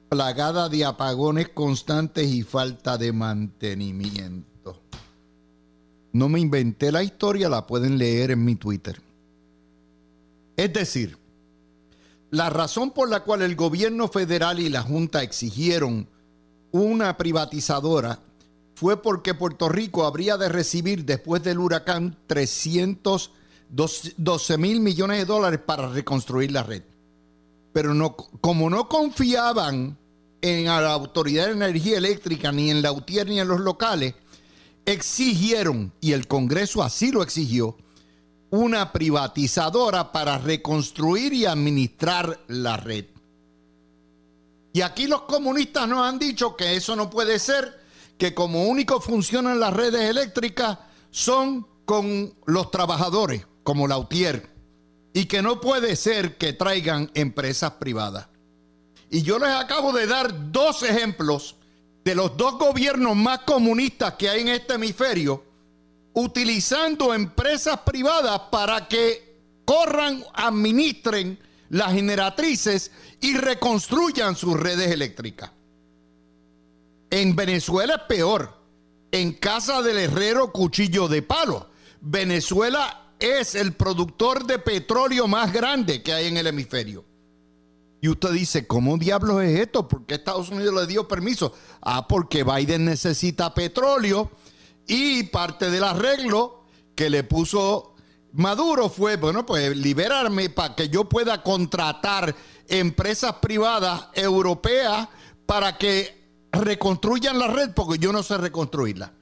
plagada 0.08 0.68
de 0.68 0.84
apagones 0.84 1.50
constantes 1.50 2.26
y 2.28 2.42
falta 2.42 2.98
de 2.98 3.12
mantenimiento. 3.12 4.82
No 6.12 6.28
me 6.28 6.40
inventé 6.40 6.90
la 6.90 7.02
historia, 7.02 7.48
la 7.48 7.66
pueden 7.66 7.98
leer 7.98 8.32
en 8.32 8.44
mi 8.44 8.56
Twitter. 8.56 9.00
Es 10.56 10.72
decir, 10.72 11.16
la 12.30 12.50
razón 12.50 12.90
por 12.90 13.08
la 13.08 13.20
cual 13.20 13.42
el 13.42 13.54
gobierno 13.54 14.08
federal 14.08 14.58
y 14.58 14.68
la 14.68 14.82
Junta 14.82 15.22
exigieron 15.22 16.08
una 16.72 17.16
privatizadora 17.16 18.18
fue 18.78 19.02
porque 19.02 19.34
Puerto 19.34 19.68
Rico 19.68 20.06
habría 20.06 20.36
de 20.36 20.48
recibir 20.48 21.04
después 21.04 21.42
del 21.42 21.58
huracán 21.58 22.16
312 22.28 24.56
mil 24.56 24.78
millones 24.78 25.18
de 25.18 25.24
dólares 25.24 25.58
para 25.66 25.88
reconstruir 25.88 26.52
la 26.52 26.62
red. 26.62 26.84
Pero 27.72 27.92
no, 27.92 28.14
como 28.14 28.70
no 28.70 28.88
confiaban 28.88 29.98
en 30.40 30.66
la 30.66 30.92
Autoridad 30.92 31.46
de 31.46 31.54
Energía 31.54 31.98
Eléctrica, 31.98 32.52
ni 32.52 32.70
en 32.70 32.80
la 32.80 32.92
UTIER, 32.92 33.26
ni 33.26 33.40
en 33.40 33.48
los 33.48 33.58
locales, 33.58 34.14
exigieron, 34.86 35.92
y 36.00 36.12
el 36.12 36.28
Congreso 36.28 36.84
así 36.84 37.10
lo 37.10 37.24
exigió, 37.24 37.76
una 38.50 38.92
privatizadora 38.92 40.12
para 40.12 40.38
reconstruir 40.38 41.32
y 41.32 41.46
administrar 41.46 42.38
la 42.46 42.76
red. 42.76 43.06
Y 44.72 44.82
aquí 44.82 45.08
los 45.08 45.22
comunistas 45.22 45.88
nos 45.88 46.06
han 46.06 46.20
dicho 46.20 46.54
que 46.54 46.76
eso 46.76 46.94
no 46.94 47.10
puede 47.10 47.40
ser, 47.40 47.87
que 48.18 48.34
como 48.34 48.64
único 48.64 49.00
funcionan 49.00 49.60
las 49.60 49.72
redes 49.72 50.02
eléctricas 50.02 50.78
son 51.10 51.66
con 51.84 52.34
los 52.44 52.70
trabajadores, 52.70 53.46
como 53.62 53.88
la 53.88 53.96
UTIER, 53.96 54.50
y 55.14 55.24
que 55.24 55.40
no 55.40 55.60
puede 55.60 55.96
ser 55.96 56.36
que 56.36 56.52
traigan 56.52 57.10
empresas 57.14 57.72
privadas. 57.72 58.28
Y 59.10 59.22
yo 59.22 59.38
les 59.38 59.50
acabo 59.50 59.92
de 59.92 60.06
dar 60.06 60.52
dos 60.52 60.82
ejemplos 60.82 61.56
de 62.04 62.14
los 62.14 62.36
dos 62.36 62.58
gobiernos 62.58 63.16
más 63.16 63.40
comunistas 63.40 64.14
que 64.14 64.28
hay 64.28 64.42
en 64.42 64.48
este 64.48 64.74
hemisferio, 64.74 65.44
utilizando 66.12 67.14
empresas 67.14 67.80
privadas 67.80 68.38
para 68.50 68.88
que 68.88 69.28
corran, 69.64 70.24
administren 70.34 71.38
las 71.70 71.92
generatrices 71.92 72.90
y 73.20 73.36
reconstruyan 73.36 74.36
sus 74.36 74.58
redes 74.58 74.90
eléctricas. 74.90 75.50
En 77.10 77.34
Venezuela 77.36 77.94
es 77.94 78.02
peor. 78.02 78.56
En 79.10 79.32
casa 79.32 79.82
del 79.82 79.98
herrero 79.98 80.52
cuchillo 80.52 81.08
de 81.08 81.22
palo. 81.22 81.68
Venezuela 82.00 83.12
es 83.18 83.54
el 83.54 83.72
productor 83.72 84.46
de 84.46 84.58
petróleo 84.58 85.26
más 85.26 85.52
grande 85.52 86.02
que 86.02 86.12
hay 86.12 86.26
en 86.26 86.36
el 86.36 86.46
hemisferio. 86.46 87.04
Y 88.00 88.08
usted 88.08 88.30
dice, 88.30 88.66
¿cómo 88.66 88.96
diablos 88.96 89.42
es 89.42 89.58
esto? 89.58 89.88
¿Por 89.88 90.06
qué 90.06 90.14
Estados 90.14 90.50
Unidos 90.50 90.74
le 90.74 90.86
dio 90.86 91.08
permiso? 91.08 91.52
Ah, 91.80 92.06
porque 92.06 92.44
Biden 92.44 92.84
necesita 92.84 93.54
petróleo 93.54 94.30
y 94.86 95.24
parte 95.24 95.70
del 95.70 95.82
arreglo 95.82 96.62
que 96.94 97.10
le 97.10 97.24
puso 97.24 97.94
Maduro 98.32 98.88
fue, 98.88 99.16
bueno, 99.16 99.46
pues 99.46 99.76
liberarme 99.76 100.50
para 100.50 100.74
que 100.74 100.88
yo 100.88 101.08
pueda 101.08 101.42
contratar 101.42 102.34
empresas 102.68 103.34
privadas 103.40 104.08
europeas 104.12 105.08
para 105.46 105.78
que 105.78 106.27
reconstruyan 106.52 107.38
la 107.38 107.48
red, 107.48 107.70
porque 107.74 107.98
yo 107.98 108.12
no 108.12 108.22
sé 108.22 108.38
reconstruirla. 108.38 109.12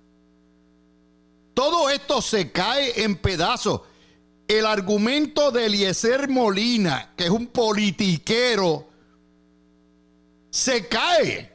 Todo 1.55 1.89
esto 1.91 2.21
se 2.21 2.53
cae 2.53 3.03
en 3.03 3.17
pedazos. 3.17 3.81
El 4.47 4.67
argumento 4.67 5.51
de 5.51 5.67
Eliezer 5.67 6.29
Molina, 6.29 7.15
que 7.17 7.25
es 7.25 7.31
un 7.31 7.47
politiquero, 7.47 8.87
se 10.51 10.87
cae. 10.87 11.53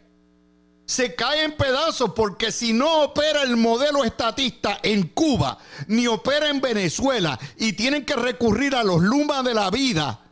Se 0.86 1.16
cae 1.16 1.44
en 1.44 1.56
pedazos 1.56 2.12
porque 2.14 2.52
si 2.52 2.74
no 2.74 3.04
opera 3.04 3.44
el 3.44 3.56
modelo 3.56 4.04
estatista 4.04 4.80
en 4.84 5.08
Cuba, 5.08 5.58
ni 5.88 6.08
opera 6.08 6.50
en 6.50 6.60
Venezuela, 6.60 7.40
y 7.58 7.74
tienen 7.74 8.06
que 8.06 8.16
recurrir 8.16 8.76
a 8.76 8.84
los 8.84 9.02
lumas 9.02 9.46
de 9.46 9.54
la 9.54 9.70
vida 9.70 10.31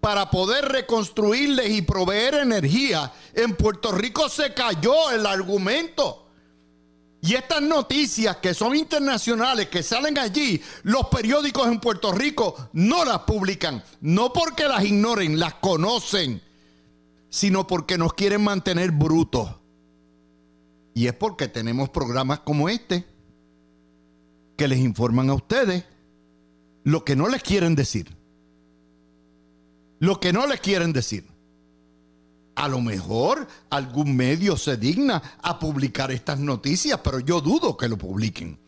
para 0.00 0.30
poder 0.30 0.64
reconstruirles 0.66 1.70
y 1.70 1.82
proveer 1.82 2.34
energía, 2.34 3.12
en 3.34 3.54
Puerto 3.54 3.92
Rico 3.92 4.28
se 4.28 4.54
cayó 4.54 5.10
el 5.10 5.26
argumento. 5.26 6.26
Y 7.22 7.34
estas 7.34 7.60
noticias 7.60 8.38
que 8.38 8.54
son 8.54 8.74
internacionales, 8.74 9.68
que 9.68 9.82
salen 9.82 10.18
allí, 10.18 10.60
los 10.84 11.08
periódicos 11.08 11.68
en 11.68 11.78
Puerto 11.78 12.12
Rico 12.12 12.70
no 12.72 13.04
las 13.04 13.20
publican. 13.20 13.84
No 14.00 14.32
porque 14.32 14.64
las 14.64 14.84
ignoren, 14.84 15.38
las 15.38 15.54
conocen, 15.54 16.40
sino 17.28 17.66
porque 17.66 17.98
nos 17.98 18.14
quieren 18.14 18.42
mantener 18.42 18.90
brutos. 18.90 19.50
Y 20.94 21.08
es 21.08 21.12
porque 21.12 21.48
tenemos 21.48 21.90
programas 21.90 22.40
como 22.40 22.70
este 22.70 23.04
que 24.56 24.66
les 24.66 24.78
informan 24.78 25.28
a 25.30 25.34
ustedes 25.34 25.84
lo 26.84 27.04
que 27.04 27.16
no 27.16 27.28
les 27.28 27.42
quieren 27.42 27.74
decir. 27.74 28.16
Lo 30.00 30.18
que 30.18 30.32
no 30.32 30.46
les 30.46 30.60
quieren 30.60 30.92
decir. 30.92 31.24
A 32.56 32.68
lo 32.68 32.80
mejor 32.80 33.46
algún 33.70 34.16
medio 34.16 34.56
se 34.56 34.76
digna 34.76 35.22
a 35.40 35.58
publicar 35.58 36.10
estas 36.10 36.38
noticias, 36.38 37.00
pero 37.02 37.20
yo 37.20 37.40
dudo 37.40 37.76
que 37.76 37.88
lo 37.88 37.96
publiquen. 37.96 38.58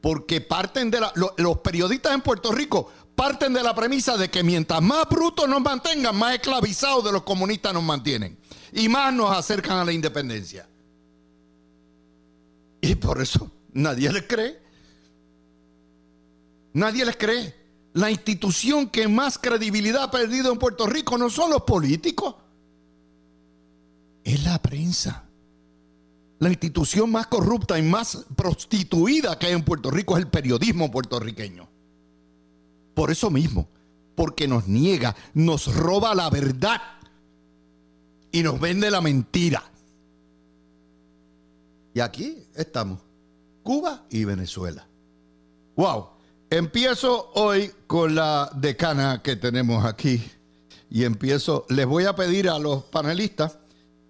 Porque 0.00 0.40
parten 0.40 0.90
de 0.90 1.00
los 1.38 1.58
periodistas 1.58 2.12
en 2.12 2.20
Puerto 2.20 2.52
Rico 2.52 2.90
parten 3.14 3.52
de 3.52 3.62
la 3.62 3.74
premisa 3.74 4.16
de 4.16 4.30
que 4.30 4.42
mientras 4.42 4.82
más 4.82 5.08
brutos 5.08 5.48
nos 5.48 5.60
mantengan, 5.60 6.16
más 6.16 6.34
esclavizados 6.34 7.04
de 7.04 7.12
los 7.12 7.22
comunistas 7.22 7.72
nos 7.72 7.82
mantienen. 7.82 8.36
Y 8.72 8.88
más 8.88 9.12
nos 9.12 9.36
acercan 9.36 9.78
a 9.78 9.84
la 9.84 9.92
independencia. 9.92 10.68
Y 12.80 12.94
por 12.96 13.20
eso 13.20 13.50
nadie 13.72 14.12
les 14.12 14.24
cree. 14.24 14.60
Nadie 16.72 17.04
les 17.04 17.16
cree. 17.16 17.61
La 17.94 18.10
institución 18.10 18.88
que 18.88 19.08
más 19.08 19.38
credibilidad 19.38 20.04
ha 20.04 20.10
perdido 20.10 20.52
en 20.52 20.58
Puerto 20.58 20.86
Rico 20.86 21.18
no 21.18 21.28
son 21.28 21.50
los 21.50 21.62
políticos 21.62 22.34
es 24.24 24.44
la 24.44 24.60
prensa. 24.60 25.24
La 26.38 26.48
institución 26.48 27.10
más 27.10 27.28
corrupta 27.28 27.78
y 27.78 27.82
más 27.82 28.24
prostituida 28.34 29.38
que 29.38 29.46
hay 29.46 29.52
en 29.52 29.64
Puerto 29.64 29.90
Rico 29.90 30.16
es 30.16 30.24
el 30.24 30.30
periodismo 30.30 30.90
puertorriqueño. 30.90 31.68
Por 32.94 33.10
eso 33.10 33.30
mismo, 33.30 33.68
porque 34.14 34.48
nos 34.48 34.66
niega, 34.66 35.14
nos 35.34 35.74
roba 35.74 36.14
la 36.14 36.28
verdad 36.30 36.80
y 38.32 38.42
nos 38.42 38.60
vende 38.60 38.90
la 38.90 39.00
mentira. 39.00 39.62
Y 41.94 42.00
aquí 42.00 42.44
estamos, 42.54 43.00
Cuba 43.62 44.04
y 44.10 44.24
Venezuela. 44.24 44.86
Wow, 45.76 46.08
empiezo 46.52 47.30
hoy 47.32 47.72
con 47.86 48.14
la 48.14 48.50
decana 48.54 49.22
que 49.22 49.36
tenemos 49.36 49.86
aquí 49.86 50.22
y 50.90 51.04
empiezo, 51.04 51.64
les 51.70 51.86
voy 51.86 52.04
a 52.04 52.14
pedir 52.14 52.50
a 52.50 52.58
los 52.58 52.84
panelistas 52.84 53.58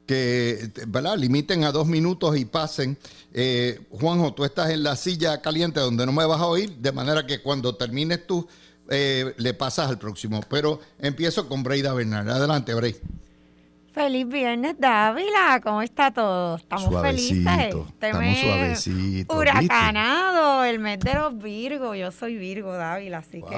que 0.09 0.73
¿verdad? 0.89 1.17
limiten 1.17 1.63
a 1.63 1.71
dos 1.71 1.87
minutos 1.87 2.37
y 2.37 2.45
pasen. 2.45 2.99
Eh, 3.33 3.87
Juanjo, 3.91 4.35
tú 4.35 4.45
estás 4.45 4.71
en 4.71 4.83
la 4.83 4.97
silla 4.97 5.41
caliente 5.41 5.79
donde 5.79 6.05
no 6.05 6.11
me 6.11 6.27
vas 6.27 6.41
a 6.41 6.47
oír, 6.47 6.75
de 6.79 6.91
manera 6.91 7.25
que 7.25 7.41
cuando 7.41 7.77
termines 7.77 8.27
tú 8.27 8.49
eh, 8.91 9.35
le 9.37 9.55
pasas 9.55 9.89
al 9.89 10.01
próximo. 10.01 10.41
Pero 10.51 10.81
empiezo 10.99 11.49
con 11.49 11.63
Breida 11.63 11.95
Bernal. 11.95 12.29
Adelante, 12.29 12.75
Brey. 12.75 12.97
Feliz 13.93 14.27
viernes, 14.27 14.77
Dávila. 14.79 15.61
¿Cómo 15.63 15.83
está 15.83 16.11
todo? 16.11 16.57
Estamos 16.57 17.03
felices. 17.03 17.75
estamos 17.89 18.39
suavecitos. 18.39 19.37
Huracanado, 19.37 20.65
el 20.65 20.79
mes 20.79 20.99
de 21.01 21.15
los 21.15 21.37
Virgos. 21.39 21.97
Yo 21.97 22.11
soy 22.11 22.37
Virgo, 22.37 22.73
Dávila, 22.73 23.19
así 23.19 23.43
que 23.43 23.57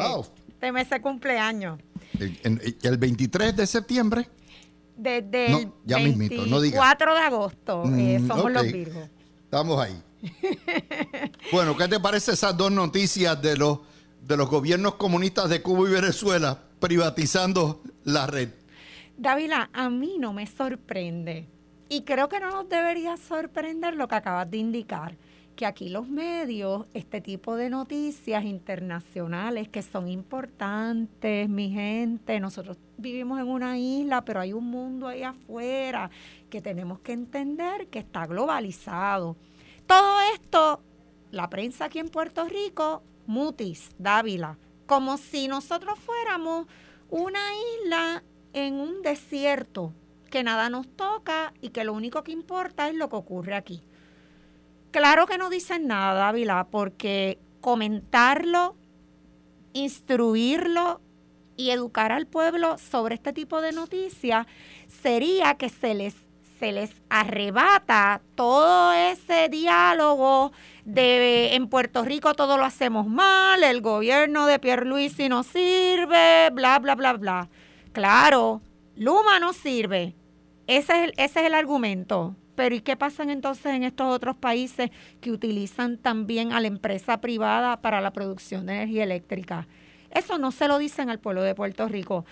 este 0.49 0.73
mes 0.73 0.90
es 0.90 1.01
cumpleaños. 1.01 1.79
El, 2.18 2.77
el 2.83 2.99
23 2.99 3.57
de 3.57 3.66
septiembre 3.66 4.29
desde 4.97 5.47
el 5.47 5.73
24 5.87 7.14
de 7.14 7.20
agosto 7.20 7.83
eh, 7.97 8.18
mm, 8.18 8.29
somos 8.29 8.53
los 8.53 8.62
Virgos. 8.64 9.09
Estamos 9.44 9.81
ahí. 9.81 10.03
bueno, 11.53 11.77
¿qué 11.77 11.88
te 11.88 12.01
parece 12.01 12.33
esas 12.33 12.57
dos 12.57 12.73
noticias 12.73 13.40
de 13.40 13.57
los, 13.57 13.81
de 14.20 14.37
los 14.37 14.49
gobiernos 14.49 14.94
comunistas 14.94 15.49
de 15.49 15.62
Cuba 15.62 15.88
y 15.88 15.92
Venezuela 15.92 16.59
privatizando 16.81 17.83
la 18.05 18.27
red? 18.27 18.49
Dávila, 19.16 19.70
a 19.72 19.90
mí 19.90 20.16
no 20.18 20.33
me 20.33 20.46
sorprende. 20.46 21.46
Y 21.88 22.03
creo 22.03 22.29
que 22.29 22.40
no 22.40 22.50
nos 22.50 22.68
debería 22.68 23.16
sorprender 23.16 23.94
lo 23.94 24.09
que 24.09 24.14
acabas 24.16 24.50
de 24.50 24.57
indicar 24.57 25.16
que 25.55 25.66
aquí 25.66 25.88
los 25.88 26.09
medios, 26.09 26.87
este 26.94 27.20
tipo 27.20 27.57
de 27.57 27.70
noticias 27.70 28.44
internacionales 28.44 29.68
que 29.68 29.83
son 29.83 30.09
importantes, 30.09 31.48
mi 31.48 31.70
gente, 31.70 32.40
nosotros 32.40 32.77
vivimos 32.96 33.40
en 33.40 33.48
una 33.48 33.79
isla, 33.79 34.24
pero 34.24 34.40
hay 34.40 34.53
un 34.53 34.64
mundo 34.64 35.07
ahí 35.07 35.22
afuera 35.22 36.11
que 36.50 36.61
tenemos 36.61 37.00
que 37.00 37.12
entender 37.12 37.87
que 37.88 38.00
está 38.00 38.27
globalizado. 38.27 39.37
Todo 39.87 40.20
esto, 40.35 40.83
la 41.31 41.48
prensa 41.48 41.87
aquí 41.87 41.98
en 41.98 42.09
Puerto 42.09 42.46
Rico, 42.48 43.03
mutis, 43.27 43.90
Dávila, 43.98 44.59
como 44.87 45.16
si 45.16 45.48
nosotros 45.48 45.98
fuéramos 45.98 46.66
una 47.11 47.40
isla 47.85 48.24
en 48.55 48.75
un 48.75 49.03
desierto, 49.03 49.93
que 50.31 50.43
nada 50.43 50.71
nos 50.71 50.88
toca 50.88 51.53
y 51.61 51.69
que 51.69 51.85
lo 51.85 51.93
único 51.93 52.25
que 52.25 52.33
importa 52.33 52.88
es 52.88 52.95
lo 52.95 53.09
que 53.09 53.17
ocurre 53.17 53.55
aquí. 53.55 53.83
Claro 54.90 55.27
que 55.27 55.38
no 55.38 55.51
dicen 55.51 55.87
nada, 55.87 56.29
Ávila, 56.29 56.69
porque 56.71 57.38
comentarlo, 57.61 58.77
instruirlo 59.73 61.01
y 61.57 61.71
educar 61.71 62.12
al 62.12 62.27
pueblo 62.27 62.79
sobre 62.79 63.14
este 63.14 63.33
tipo 63.33 63.61
de 63.61 63.73
noticias 63.73 64.47
sería 64.88 65.55
que 65.55 65.69
se 65.69 65.95
les 65.95 66.14
se 66.59 66.71
les 66.73 66.93
arrebata 67.11 68.23
todo 68.37 68.93
ese 68.93 69.49
diálogo 69.49 70.53
de 70.85 71.55
en 71.55 71.69
Puerto 71.69 72.05
Rico 72.05 72.35
todo 72.35 72.57
lo 72.57 72.64
hacemos 72.64 73.07
mal, 73.09 73.62
el 73.64 73.81
gobierno 73.81 74.47
de 74.47 74.61
Pierluisi 74.61 75.29
no 75.29 75.43
sirve, 75.43 76.51
bla 76.53 76.79
bla 76.79 76.95
bla 76.95 77.12
bla. 77.14 77.49
Claro, 77.94 78.61
Luma 78.96 79.38
no 79.38 79.52
sirve. 79.52 80.16
Ese 80.66 81.04
es 81.04 81.12
ese 81.16 81.40
es 81.40 81.46
el 81.46 81.54
argumento. 81.54 82.35
Pero 82.57 82.74
¿y 82.74 82.80
qué 82.80 82.96
pasa 82.96 83.22
entonces 83.22 83.66
en 83.66 83.85
estos 83.85 84.12
otros 84.12 84.37
países 84.37 84.90
que 85.20 85.30
utilizan 85.30 85.98
también 85.98 86.52
a 86.52 86.61
la 86.61 86.66
empresa 86.66 87.20
privada 87.20 87.80
para 87.80 88.00
la 88.00 88.12
producción 88.12 88.66
de 88.66 88.74
energía 88.74 89.04
eléctrica? 89.04 89.68
Eso 90.11 90.38
no 90.38 90.50
se 90.50 90.66
lo 90.66 90.78
dicen 90.78 91.09
al 91.09 91.20
pueblo 91.20 91.42
de 91.42 91.54
Puerto 91.54 91.87
Rico. 91.87 92.24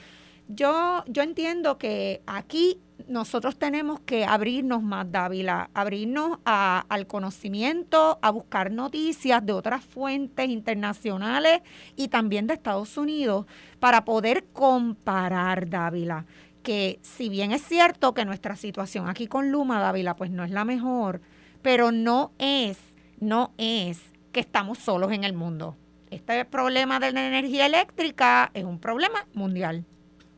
Yo, 0.54 1.04
yo 1.06 1.22
entiendo 1.22 1.78
que 1.78 2.22
aquí 2.26 2.80
nosotros 3.08 3.56
tenemos 3.56 4.00
que 4.00 4.24
abrirnos 4.24 4.82
más, 4.82 5.10
Dávila, 5.10 5.70
abrirnos 5.74 6.38
al 6.44 7.06
conocimiento, 7.06 8.18
a 8.22 8.30
buscar 8.30 8.70
noticias 8.70 9.44
de 9.44 9.52
otras 9.52 9.84
fuentes 9.84 10.48
internacionales 10.48 11.62
y 11.96 12.08
también 12.08 12.46
de 12.46 12.54
Estados 12.54 12.96
Unidos 12.96 13.46
para 13.80 14.04
poder 14.04 14.44
comparar, 14.52 15.68
Dávila. 15.68 16.26
Que 16.62 17.00
si 17.02 17.28
bien 17.28 17.52
es 17.52 17.62
cierto 17.62 18.14
que 18.14 18.24
nuestra 18.24 18.54
situación 18.56 19.08
aquí 19.08 19.26
con 19.26 19.50
Luma, 19.50 19.80
Dávila, 19.80 20.14
pues 20.14 20.30
no 20.30 20.44
es 20.44 20.50
la 20.50 20.64
mejor, 20.64 21.20
pero 21.60 21.90
no 21.90 22.32
es, 22.38 22.78
no 23.18 23.52
es 23.58 24.00
que 24.30 24.40
estamos 24.40 24.78
solos 24.78 25.10
en 25.12 25.24
el 25.24 25.32
mundo. 25.32 25.76
Este 26.10 26.44
problema 26.44 27.00
de 27.00 27.12
la 27.12 27.26
energía 27.26 27.66
eléctrica 27.66 28.50
es 28.54 28.64
un 28.64 28.78
problema 28.78 29.26
mundial. 29.32 29.86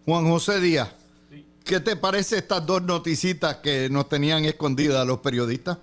Juan 0.04 0.26
José 0.26 0.60
Díaz. 0.60 0.94
¿Qué 1.64 1.80
te 1.80 1.96
parece 1.96 2.36
estas 2.36 2.66
dos 2.66 2.82
noticitas 2.82 3.56
que 3.56 3.88
nos 3.90 4.06
tenían 4.06 4.44
escondidas 4.44 5.06
los 5.06 5.20
periodistas? 5.20 5.78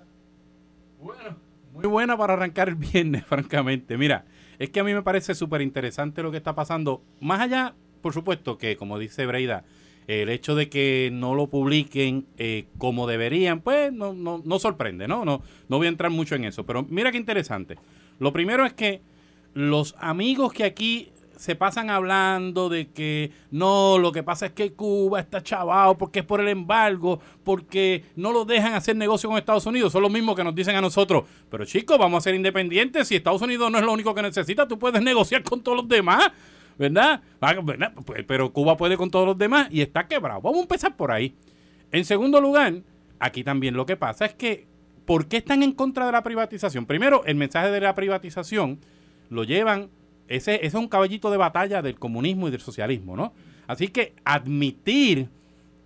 Bueno, 1.02 1.38
muy 1.74 1.88
buena 1.88 2.16
para 2.16 2.34
arrancar 2.34 2.70
el 2.70 2.76
viernes, 2.76 3.26
francamente. 3.28 3.98
Mira, 3.98 4.26
es 4.60 4.70
que 4.70 4.80
a 4.80 4.84
mí 4.84 4.94
me 4.94 5.02
parece 5.02 5.34
súper 5.34 5.62
interesante 5.62 6.22
lo 6.22 6.30
que 6.30 6.38
está 6.38 6.54
pasando. 6.54 7.02
Más 7.20 7.42
allá, 7.42 7.74
por 8.04 8.14
supuesto, 8.14 8.60
que 8.60 8.78
como 8.78 9.00
dice 9.00 9.26
Breida, 9.26 9.64
el 10.06 10.30
hecho 10.30 10.54
de 10.54 10.70
que 10.70 11.10
no 11.12 11.34
lo 11.34 11.48
publiquen 11.48 12.28
eh, 12.38 12.68
como 12.78 13.08
deberían, 13.08 13.62
pues 13.62 13.92
no, 13.92 14.14
no, 14.14 14.40
no 14.46 14.60
sorprende, 14.60 15.08
¿no? 15.08 15.26
¿no? 15.26 15.42
No 15.68 15.78
voy 15.78 15.88
a 15.88 15.90
entrar 15.90 16.12
mucho 16.12 16.36
en 16.36 16.44
eso. 16.44 16.64
Pero 16.64 16.86
mira 16.88 17.12
qué 17.12 17.18
interesante. 17.18 17.80
Lo 18.20 18.32
primero 18.32 18.68
es 18.68 18.74
que 18.74 19.02
los 19.56 19.96
amigos 19.98 20.54
que 20.54 20.64
aquí 20.64 21.12
se 21.42 21.56
pasan 21.56 21.90
hablando 21.90 22.70
de 22.70 22.90
que 22.90 23.32
no, 23.50 23.98
lo 23.98 24.12
que 24.12 24.22
pasa 24.22 24.46
es 24.46 24.52
que 24.52 24.74
Cuba 24.74 25.20
está 25.20 25.42
chavado 25.42 25.98
porque 25.98 26.20
es 26.20 26.26
por 26.26 26.40
el 26.40 26.48
embargo, 26.48 27.20
porque 27.44 28.04
no 28.16 28.32
lo 28.32 28.46
dejan 28.46 28.76
hacer 28.76 28.96
negocio 28.96 29.28
con 29.28 29.40
Estados 29.40 29.66
Unidos. 29.66 29.92
Son 29.92 30.04
los 30.04 30.12
mismos 30.12 30.36
que 30.36 30.44
nos 30.44 30.54
dicen 30.54 30.76
a 30.76 30.82
nosotros, 30.82 31.24
pero 31.50 31.66
chicos, 31.66 31.98
vamos 31.98 32.20
a 32.20 32.22
ser 32.22 32.36
independientes. 32.36 33.08
Si 33.08 33.16
Estados 33.16 33.42
Unidos 33.42 33.72
no 33.72 33.80
es 33.80 33.84
lo 33.84 33.92
único 33.92 34.14
que 34.14 34.22
necesita, 34.22 34.68
tú 34.68 34.78
puedes 34.78 35.02
negociar 35.02 35.42
con 35.42 35.64
todos 35.64 35.80
los 35.80 35.88
demás. 35.88 36.32
¿Verdad? 36.78 37.24
Ah, 37.42 37.56
pues, 38.06 38.24
pero 38.28 38.54
Cuba 38.54 38.78
puede 38.78 38.96
con 38.96 39.10
todos 39.10 39.26
los 39.26 39.38
demás 39.38 39.68
y 39.72 39.82
está 39.82 40.08
quebrado. 40.08 40.42
Vamos 40.42 40.60
a 40.60 40.62
empezar 40.62 40.96
por 40.96 41.12
ahí. 41.12 41.34
En 41.92 42.06
segundo 42.06 42.40
lugar, 42.40 42.76
aquí 43.18 43.44
también 43.44 43.74
lo 43.74 43.88
que 43.88 43.98
pasa 43.98 44.26
es 44.26 44.36
que, 44.36 44.68
¿por 45.06 45.26
qué 45.26 45.38
están 45.38 45.64
en 45.64 45.72
contra 45.72 46.06
de 46.06 46.12
la 46.12 46.22
privatización? 46.22 46.86
Primero, 46.86 47.26
el 47.26 47.34
mensaje 47.34 47.72
de 47.72 47.82
la 47.82 47.96
privatización 47.96 48.80
lo 49.32 49.44
llevan 49.44 49.90
ese, 50.36 50.66
es 50.66 50.74
un 50.74 50.88
caballito 50.88 51.30
de 51.32 51.38
batalla 51.38 51.82
del 51.82 52.00
comunismo 52.00 52.48
y 52.48 52.52
del 52.52 52.62
socialismo, 52.62 53.16
¿no? 53.16 53.34
Así 53.68 53.88
que 53.88 54.14
admitir 54.26 55.30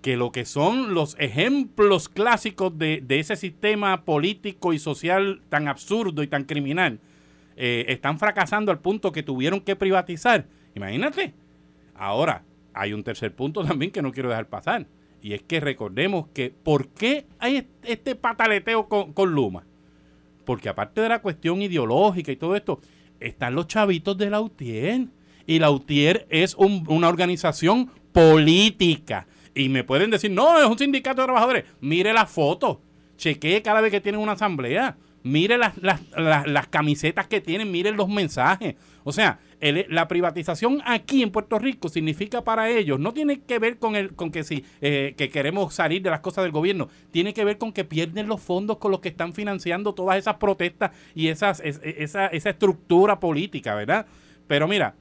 que 0.02 0.18
lo 0.18 0.32
que 0.32 0.46
son 0.46 0.94
los 0.94 1.16
ejemplos 1.20 2.10
clásicos 2.10 2.78
de, 2.78 3.04
ese 3.10 3.36
sistema 3.36 4.06
político 4.06 4.72
y 4.72 4.80
social 4.80 5.42
tan 5.50 5.68
absurdo 5.68 6.22
y 6.22 6.28
tan 6.28 6.44
criminal 6.44 7.00
eh, 7.58 7.86
están 7.88 8.20
fracasando 8.20 8.72
al 8.72 8.80
punto 8.80 9.12
que 9.12 9.24
tuvieron 9.24 9.62
que 9.62 9.76
privatizar. 9.76 10.46
Imagínate. 10.76 11.34
Ahora, 11.96 12.44
hay 12.74 12.94
un 12.94 13.04
tercer 13.04 13.34
punto 13.34 13.64
también 13.64 13.90
que 13.90 14.04
no 14.04 14.12
quiero 14.12 14.30
dejar 14.30 14.48
pasar. 14.48 14.86
Y 15.24 15.34
es 15.34 15.42
que 15.42 15.60
recordemos 15.60 16.28
que 16.36 16.52
¿por 16.52 16.90
qué 16.90 17.26
hay 17.40 17.68
este 17.82 18.14
pataleteo 18.14 18.88
con, 18.88 19.12
con 19.12 19.34
Luma? 19.34 19.66
Porque 20.46 20.70
aparte 20.70 21.02
de 21.02 21.10
la 21.10 21.24
cuestión 21.24 21.64
ideológica 21.64 22.32
y 22.32 22.36
todo 22.36 22.56
esto, 22.56 22.80
están 23.20 23.56
los 23.56 23.68
chavitos 23.68 24.18
de 24.18 24.30
la 24.30 24.42
UTIER. 24.42 25.08
Y 25.48 25.60
la 25.60 25.70
UTIER 25.70 26.26
es 26.30 26.56
una 26.56 27.08
organización 27.08 27.92
política. 28.12 29.28
Y 29.54 29.70
me 29.70 29.84
pueden 29.84 30.10
decir, 30.10 30.32
no, 30.32 30.60
es 30.60 30.66
un 30.66 30.78
sindicato 30.78 31.22
de 31.22 31.28
trabajadores. 31.28 31.66
Mire 31.82 32.14
la 32.14 32.26
foto. 32.26 32.82
Chequee 33.18 33.62
cada 33.62 33.82
vez 33.82 33.92
que 33.92 34.02
tienen 34.02 34.22
una 34.22 34.34
asamblea. 34.34 34.98
Mire 35.26 35.58
las, 35.58 35.74
las, 35.82 36.02
las 36.16 36.68
camisetas 36.68 37.26
que 37.26 37.42
tienen, 37.42 37.72
mire 37.72 37.92
los 37.92 38.08
mensajes. 38.08 38.76
O 39.04 39.12
sea, 39.12 39.40
la 39.60 40.08
privatización 40.08 40.84
aquí 40.86 41.24
en 41.24 41.32
Puerto 41.32 41.58
Rico 41.58 41.90
significa 41.90 42.44
para 42.44 42.70
ellos, 42.70 43.00
no 43.00 43.12
tiene 43.12 43.42
que 43.42 43.58
ver 43.58 43.80
con, 43.80 43.96
el, 43.96 44.14
con 44.14 44.30
que 44.30 44.44
si 44.44 44.64
eh, 44.82 45.16
que 45.18 45.30
queremos 45.30 45.74
salir 45.74 46.04
de 46.04 46.12
las 46.12 46.20
cosas 46.20 46.44
del 46.44 46.52
gobierno, 46.52 46.90
tiene 47.10 47.34
que 47.34 47.44
ver 47.44 47.58
con 47.58 47.74
que 47.74 47.84
pierden 47.84 48.28
los 48.28 48.40
fondos 48.40 48.78
con 48.78 48.92
los 48.92 49.00
que 49.00 49.10
están 49.10 49.34
financiando 49.34 49.96
todas 49.96 50.20
esas 50.20 50.36
protestas 50.36 50.92
y 51.16 51.30
esas, 51.30 51.60
esa, 51.60 52.28
esa 52.28 52.50
estructura 52.52 53.20
política, 53.20 53.74
¿verdad? 53.74 54.06
Pero 54.46 54.68
mira, 54.68 54.94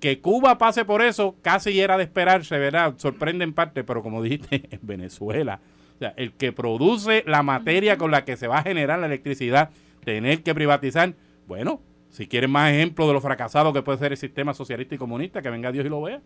que 0.00 0.22
Cuba 0.22 0.56
pase 0.56 0.86
por 0.86 1.02
eso 1.02 1.36
casi 1.42 1.78
era 1.78 1.98
de 1.98 2.04
esperarse, 2.04 2.58
¿verdad? 2.58 2.94
Sorprende 2.96 3.44
en 3.44 3.52
parte, 3.52 3.84
pero 3.84 4.02
como 4.02 4.22
dijiste, 4.22 4.62
en 4.70 4.80
Venezuela, 4.80 5.60
o 5.96 5.98
sea, 5.98 6.14
el 6.16 6.34
que 6.34 6.52
produce 6.52 7.24
la 7.26 7.42
materia 7.42 7.96
con 7.96 8.10
la 8.10 8.24
que 8.24 8.36
se 8.36 8.46
va 8.46 8.58
a 8.58 8.62
generar 8.62 8.98
la 8.98 9.06
electricidad, 9.06 9.70
tener 10.04 10.42
que 10.42 10.54
privatizar, 10.54 11.14
bueno, 11.46 11.80
si 12.10 12.26
quieren 12.26 12.50
más 12.50 12.72
ejemplos 12.72 13.08
de 13.08 13.14
lo 13.14 13.20
fracasado 13.20 13.72
que 13.72 13.82
puede 13.82 13.98
ser 13.98 14.12
el 14.12 14.18
sistema 14.18 14.54
socialista 14.54 14.94
y 14.94 14.98
comunista, 14.98 15.42
que 15.42 15.50
venga 15.50 15.72
Dios 15.72 15.86
y 15.86 15.88
lo 15.88 16.02
vea. 16.02 16.20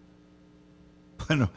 Bueno, 1.29 1.51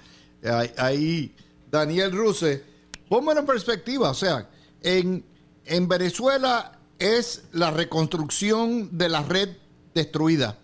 ahí, 0.77 1.33
Daniel 1.71 2.11
Ruse, 2.11 2.61
pónmelo 3.09 3.39
en 3.39 3.45
perspectiva. 3.45 4.11
O 4.11 4.13
sea, 4.13 4.49
en, 4.81 5.23
en 5.65 5.87
Venezuela 5.87 6.79
es 6.99 7.47
la 7.53 7.71
reconstrucción 7.71 8.97
de 8.97 9.09
la 9.09 9.23
red 9.23 9.49
destruida 9.95 10.57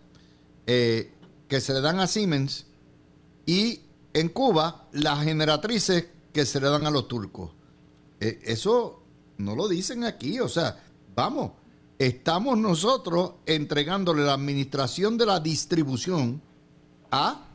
eh, 0.67 1.11
que 1.47 1.61
se 1.61 1.73
le 1.73 1.81
dan 1.81 1.99
a 1.99 2.07
Siemens 2.07 2.67
y 3.45 3.81
en 4.13 4.29
Cuba 4.29 4.87
las 4.91 5.23
generatrices 5.23 6.07
que 6.33 6.45
se 6.45 6.59
le 6.59 6.69
dan 6.69 6.85
a 6.85 6.91
los 6.91 7.07
turcos. 7.07 7.51
Eh, 8.19 8.39
eso 8.43 9.03
no 9.37 9.55
lo 9.55 9.67
dicen 9.67 10.03
aquí, 10.03 10.39
o 10.39 10.49
sea, 10.49 10.81
vamos, 11.15 11.51
estamos 11.97 12.57
nosotros 12.57 13.33
entregándole 13.45 14.23
la 14.23 14.33
administración 14.33 15.17
de 15.17 15.25
la 15.25 15.39
distribución 15.39 16.41
a 17.11 17.45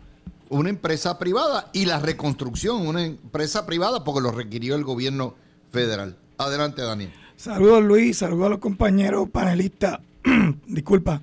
una 0.48 0.70
empresa 0.70 1.18
privada 1.18 1.70
y 1.72 1.86
la 1.86 1.98
reconstrucción, 1.98 2.86
una 2.86 3.04
empresa 3.04 3.66
privada 3.66 4.04
porque 4.04 4.20
lo 4.20 4.30
requirió 4.30 4.74
el 4.74 4.84
gobierno 4.84 5.34
federal. 5.70 6.16
Adelante, 6.38 6.82
Daniel. 6.82 7.12
Saludos, 7.36 7.82
Luis, 7.82 8.18
saludos 8.18 8.46
a 8.46 8.50
los 8.50 8.58
compañeros 8.58 9.28
panelistas, 9.30 10.00
disculpa, 10.66 11.20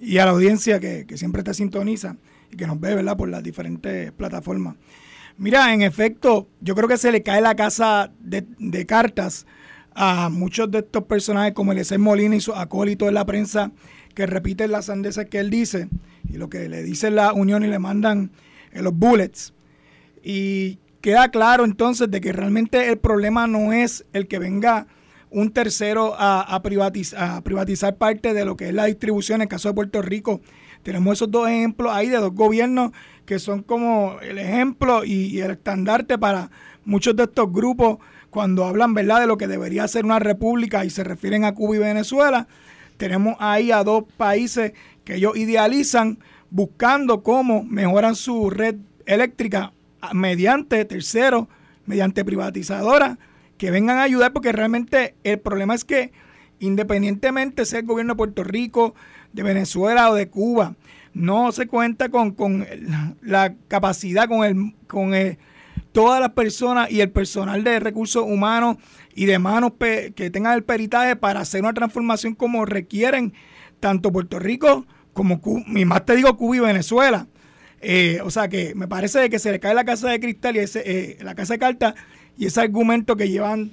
y 0.00 0.18
a 0.18 0.24
la 0.24 0.30
audiencia 0.30 0.78
que, 0.78 1.06
siempre 1.16 1.42
te 1.42 1.52
sintoniza 1.54 2.16
y 2.50 2.56
que 2.56 2.66
nos 2.66 2.78
ve, 2.78 2.94
¿verdad?, 2.94 3.16
por 3.16 3.28
las 3.28 3.42
diferentes 3.42 4.12
plataformas. 4.12 4.76
Mira, 5.38 5.72
en 5.72 5.82
efecto, 5.82 6.48
yo 6.60 6.74
creo 6.74 6.88
que 6.88 6.96
se 6.96 7.12
le 7.12 7.22
cae 7.22 7.40
la 7.40 7.54
casa 7.54 8.10
de, 8.18 8.44
de 8.58 8.86
cartas 8.86 9.46
a 9.94 10.30
muchos 10.30 10.68
de 10.68 10.78
estos 10.78 11.04
personajes 11.04 11.54
como 11.54 11.70
Eliezer 11.70 12.00
Molina 12.00 12.34
y 12.34 12.40
su 12.40 12.52
acólito 12.52 13.06
en 13.06 13.14
la 13.14 13.24
prensa 13.24 13.70
que 14.14 14.26
repiten 14.26 14.72
las 14.72 14.86
sandeces 14.86 15.26
que 15.26 15.38
él 15.38 15.48
dice 15.48 15.88
y 16.28 16.38
lo 16.38 16.50
que 16.50 16.68
le 16.68 16.82
dice 16.82 17.12
la 17.12 17.32
Unión 17.32 17.64
y 17.64 17.68
le 17.68 17.78
mandan 17.78 18.32
en 18.72 18.82
los 18.82 18.92
bullets. 18.92 19.54
Y 20.24 20.78
queda 21.00 21.30
claro 21.30 21.64
entonces 21.64 22.10
de 22.10 22.20
que 22.20 22.32
realmente 22.32 22.88
el 22.88 22.98
problema 22.98 23.46
no 23.46 23.72
es 23.72 24.04
el 24.12 24.26
que 24.26 24.40
venga 24.40 24.88
un 25.30 25.50
tercero 25.52 26.14
a, 26.18 26.60
privatizar 26.62 27.96
parte 27.96 28.34
de 28.34 28.44
lo 28.44 28.56
que 28.56 28.68
es 28.68 28.74
la 28.74 28.86
distribución. 28.86 29.36
En 29.36 29.42
el 29.42 29.48
caso 29.48 29.68
de 29.68 29.74
Puerto 29.74 30.02
Rico, 30.02 30.40
tenemos 30.82 31.14
esos 31.14 31.30
dos 31.30 31.48
ejemplos 31.48 31.92
ahí 31.92 32.08
de 32.08 32.18
dos 32.18 32.34
gobiernos 32.34 32.92
que 33.26 33.38
son 33.38 33.62
como 33.62 34.18
el 34.22 34.38
ejemplo 34.38 35.04
y 35.04 35.38
el 35.40 35.50
estandarte 35.50 36.16
para 36.18 36.50
muchos 36.84 37.14
de 37.14 37.24
estos 37.24 37.52
grupos 37.52 37.98
cuando 38.30 38.64
hablan 38.64 38.94
¿verdad? 38.94 39.20
de 39.20 39.26
lo 39.26 39.36
que 39.36 39.46
debería 39.46 39.86
ser 39.88 40.04
una 40.04 40.18
república 40.18 40.84
y 40.84 40.90
se 40.90 41.04
refieren 41.04 41.44
a 41.44 41.54
Cuba 41.54 41.76
y 41.76 41.78
Venezuela, 41.78 42.46
tenemos 42.96 43.36
ahí 43.38 43.70
a 43.70 43.84
dos 43.84 44.04
países 44.16 44.72
que 45.04 45.16
ellos 45.16 45.36
idealizan 45.36 46.18
buscando 46.50 47.22
cómo 47.22 47.62
mejoran 47.64 48.14
su 48.16 48.50
red 48.50 48.76
eléctrica 49.06 49.72
mediante 50.12 50.84
terceros, 50.84 51.48
mediante 51.86 52.24
privatizadoras, 52.24 53.18
que 53.58 53.70
vengan 53.70 53.98
a 53.98 54.04
ayudar 54.04 54.32
porque 54.32 54.52
realmente 54.52 55.14
el 55.24 55.38
problema 55.38 55.74
es 55.74 55.84
que 55.84 56.12
independientemente 56.60 57.66
sea 57.66 57.80
el 57.80 57.86
gobierno 57.86 58.14
de 58.14 58.18
Puerto 58.18 58.44
Rico, 58.44 58.94
de 59.32 59.42
Venezuela 59.42 60.10
o 60.10 60.14
de 60.14 60.28
Cuba, 60.28 60.74
no 61.12 61.52
se 61.52 61.66
cuenta 61.66 62.08
con, 62.08 62.32
con 62.32 62.66
la 63.22 63.54
capacidad, 63.68 64.28
con 64.28 64.44
el, 64.44 64.74
con 64.86 65.12
todas 65.92 66.20
las 66.20 66.30
personas 66.30 66.90
y 66.90 67.00
el 67.00 67.10
personal 67.10 67.64
de 67.64 67.80
recursos 67.80 68.24
humanos 68.24 68.76
y 69.14 69.26
de 69.26 69.38
manos 69.38 69.72
que 69.78 70.30
tengan 70.30 70.54
el 70.54 70.64
peritaje 70.64 71.16
para 71.16 71.40
hacer 71.40 71.62
una 71.62 71.74
transformación 71.74 72.34
como 72.34 72.64
requieren 72.64 73.32
tanto 73.80 74.12
Puerto 74.12 74.38
Rico 74.38 74.86
como 75.12 75.40
Cuba, 75.40 75.64
y 75.66 75.84
más 75.84 76.04
te 76.04 76.14
digo 76.14 76.36
Cuba 76.36 76.56
y 76.56 76.60
Venezuela. 76.60 77.26
Eh, 77.80 78.20
o 78.24 78.30
sea 78.30 78.48
que 78.48 78.74
me 78.74 78.88
parece 78.88 79.30
que 79.30 79.38
se 79.38 79.52
le 79.52 79.60
cae 79.60 79.74
la 79.74 79.84
casa 79.84 80.08
de 80.08 80.18
cristal 80.18 80.56
y 80.56 80.60
ese, 80.60 80.82
eh, 80.84 81.18
la 81.22 81.34
casa 81.34 81.54
de 81.54 81.58
cartas 81.60 81.94
y 82.38 82.46
ese 82.46 82.60
argumento 82.60 83.16
que 83.16 83.28
llevan 83.28 83.72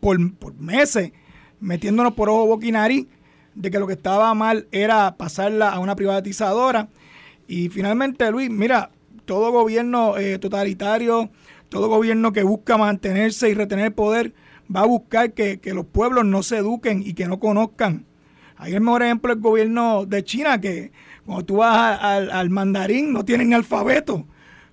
por, 0.00 0.18
meses 0.54 1.12
metiéndonos 1.60 2.14
por 2.14 2.30
ojo 2.30 2.46
boquinari 2.46 3.06
de 3.54 3.70
que 3.70 3.78
lo 3.78 3.86
que 3.86 3.92
estaba 3.92 4.32
mal 4.34 4.66
era 4.72 5.16
pasarla 5.16 5.70
a 5.70 5.78
una 5.78 5.94
privatizadora. 5.94 6.88
Y 7.46 7.68
finalmente, 7.68 8.30
Luis, 8.30 8.48
mira, 8.48 8.90
todo 9.26 9.52
gobierno 9.52 10.16
eh, 10.16 10.38
totalitario, 10.38 11.28
todo 11.68 11.88
gobierno 11.88 12.32
que 12.32 12.44
busca 12.44 12.78
mantenerse 12.78 13.50
y 13.50 13.54
retener 13.54 13.94
poder, 13.94 14.32
va 14.74 14.80
a 14.80 14.86
buscar 14.86 15.32
que, 15.32 15.60
los 15.74 15.84
pueblos 15.84 16.24
no 16.24 16.42
se 16.42 16.58
eduquen 16.58 17.02
y 17.04 17.12
que 17.12 17.26
no 17.26 17.38
conozcan. 17.38 18.06
Hay 18.56 18.72
el 18.72 18.80
mejor 18.80 19.02
ejemplo 19.02 19.32
el 19.32 19.40
gobierno 19.40 20.06
de 20.06 20.24
China, 20.24 20.60
que 20.60 20.92
cuando 21.26 21.44
tú 21.44 21.56
vas 21.56 22.00
al 22.00 22.50
mandarín 22.50 23.12
no 23.12 23.24
tienen 23.24 23.52
alfabeto, 23.52 24.26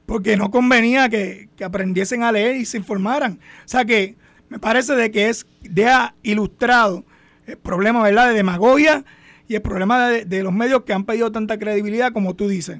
porque 0.05 0.37
no 0.37 0.51
convenía 0.51 1.09
que, 1.09 1.49
aprendiesen 1.63 2.23
a 2.23 2.31
leer 2.31 2.55
y 2.55 2.65
se 2.65 2.77
informaran. 2.77 3.39
O 3.65 3.67
sea 3.67 3.85
que 3.85 4.15
me 4.49 4.59
parece 4.59 4.95
de 4.95 5.11
que 5.11 5.29
es, 5.29 5.45
deja 5.61 6.15
ilustrado 6.23 7.03
el 7.45 7.57
problema 7.57 8.03
¿verdad? 8.03 8.29
de 8.29 8.35
demagogia 8.35 9.03
y 9.47 9.55
el 9.55 9.61
problema 9.61 10.09
de, 10.09 10.43
los 10.43 10.53
medios 10.53 10.83
que 10.83 10.93
han 10.93 11.05
pedido 11.05 11.31
tanta 11.31 11.57
credibilidad 11.57 12.11
como 12.11 12.35
tú 12.35 12.47
dices. 12.47 12.79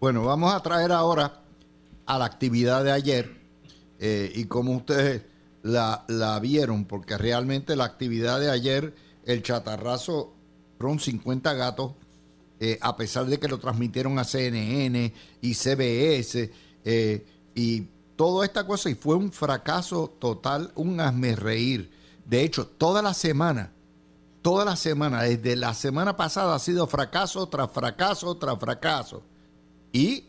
Bueno, 0.00 0.24
vamos 0.24 0.54
a 0.54 0.62
traer 0.62 0.92
ahora 0.92 1.40
a 2.06 2.18
la 2.18 2.24
actividad 2.24 2.84
de 2.84 2.92
ayer 2.92 3.36
eh, 3.98 4.32
y 4.34 4.44
cómo 4.44 4.76
ustedes 4.76 5.22
la, 5.62 6.04
la, 6.06 6.38
vieron, 6.38 6.84
porque 6.84 7.18
realmente 7.18 7.74
la 7.74 7.84
actividad 7.84 8.38
de 8.38 8.50
ayer, 8.50 8.94
el 9.24 9.42
chatarrazo, 9.42 10.32
fueron 10.78 11.00
50 11.00 11.52
gatos, 11.54 11.94
eh, 12.60 12.78
a 12.80 12.96
pesar 12.96 13.26
de 13.26 13.38
que 13.38 13.48
lo 13.48 13.58
transmitieron 13.58 14.18
a 14.18 14.24
CNN 14.24 15.12
y 15.40 15.54
CBS 15.54 16.50
eh, 16.84 17.26
y 17.54 17.82
toda 18.16 18.44
esta 18.44 18.66
cosa, 18.66 18.90
y 18.90 18.94
fue 18.94 19.16
un 19.16 19.32
fracaso 19.32 20.16
total, 20.18 20.72
un 20.74 21.00
hazme 21.00 21.36
reír. 21.36 21.90
De 22.24 22.42
hecho, 22.42 22.66
toda 22.66 23.00
la 23.02 23.14
semana 23.14 23.72
toda 24.42 24.64
la 24.64 24.76
semana, 24.76 25.22
desde 25.22 25.56
la 25.56 25.74
semana 25.74 26.16
pasada 26.16 26.54
ha 26.54 26.58
sido 26.58 26.86
fracaso 26.86 27.46
tras 27.48 27.70
fracaso 27.70 28.34
tras 28.36 28.58
fracaso. 28.58 29.22
Y 29.92 30.24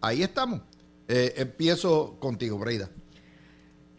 ahí 0.00 0.22
estamos. 0.22 0.60
Eh, 1.08 1.34
empiezo 1.36 2.18
contigo, 2.20 2.58
Breida. 2.58 2.88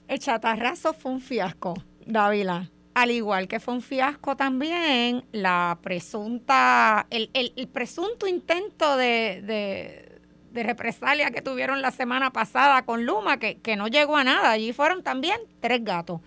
El 0.07 0.19
chatarrazo 0.19 0.93
fue 0.93 1.11
un 1.11 1.21
fiasco, 1.21 1.73
Dávila. 2.05 2.71
Al 2.95 3.11
igual 3.11 3.49
que 3.49 3.59
fue 3.59 3.73
un 3.73 3.81
fiasco 3.81 4.37
también 4.37 5.25
la 5.33 5.77
presunta, 5.83 7.05
el, 7.09 7.29
presunto 7.67 8.25
intento 8.25 8.95
de, 8.95 10.21
represalia 10.53 11.29
que 11.29 11.41
tuvieron 11.41 11.81
la 11.81 11.91
semana 11.91 12.31
pasada 12.31 12.85
con 12.85 13.05
Luma, 13.05 13.37
que, 13.37 13.57
que 13.57 13.75
no 13.75 13.89
llegó 13.89 14.15
a 14.15 14.23
nada. 14.23 14.51
Allí 14.51 14.71
fueron 14.71 15.03
también 15.03 15.37
tres 15.59 15.83
gatos. 15.83 16.21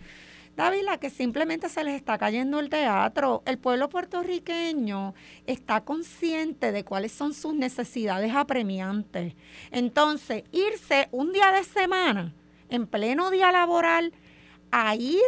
Dávila, 0.57 0.99
que 0.99 1.09
simplemente 1.09 1.71
se 1.71 1.83
les 1.85 1.95
está 1.95 2.19
cayendo 2.19 2.61
el 2.61 2.69
teatro. 2.69 3.43
El 3.47 3.57
pueblo 3.57 3.89
puertorriqueño 3.89 5.15
está 5.47 5.81
consciente 5.87 6.71
de 6.71 6.85
cuáles 6.85 7.13
son 7.13 7.33
sus 7.33 7.55
necesidades 7.55 8.35
apremiantes. 8.35 9.33
Entonces, 9.71 10.45
irse 10.53 11.09
un 11.13 11.33
día 11.33 11.51
de 11.51 11.65
semana, 11.65 12.35
en 12.69 12.87
pleno 12.87 13.31
día 13.31 13.53
laboral, 13.53 14.13
a 14.71 14.95
ir 14.97 15.23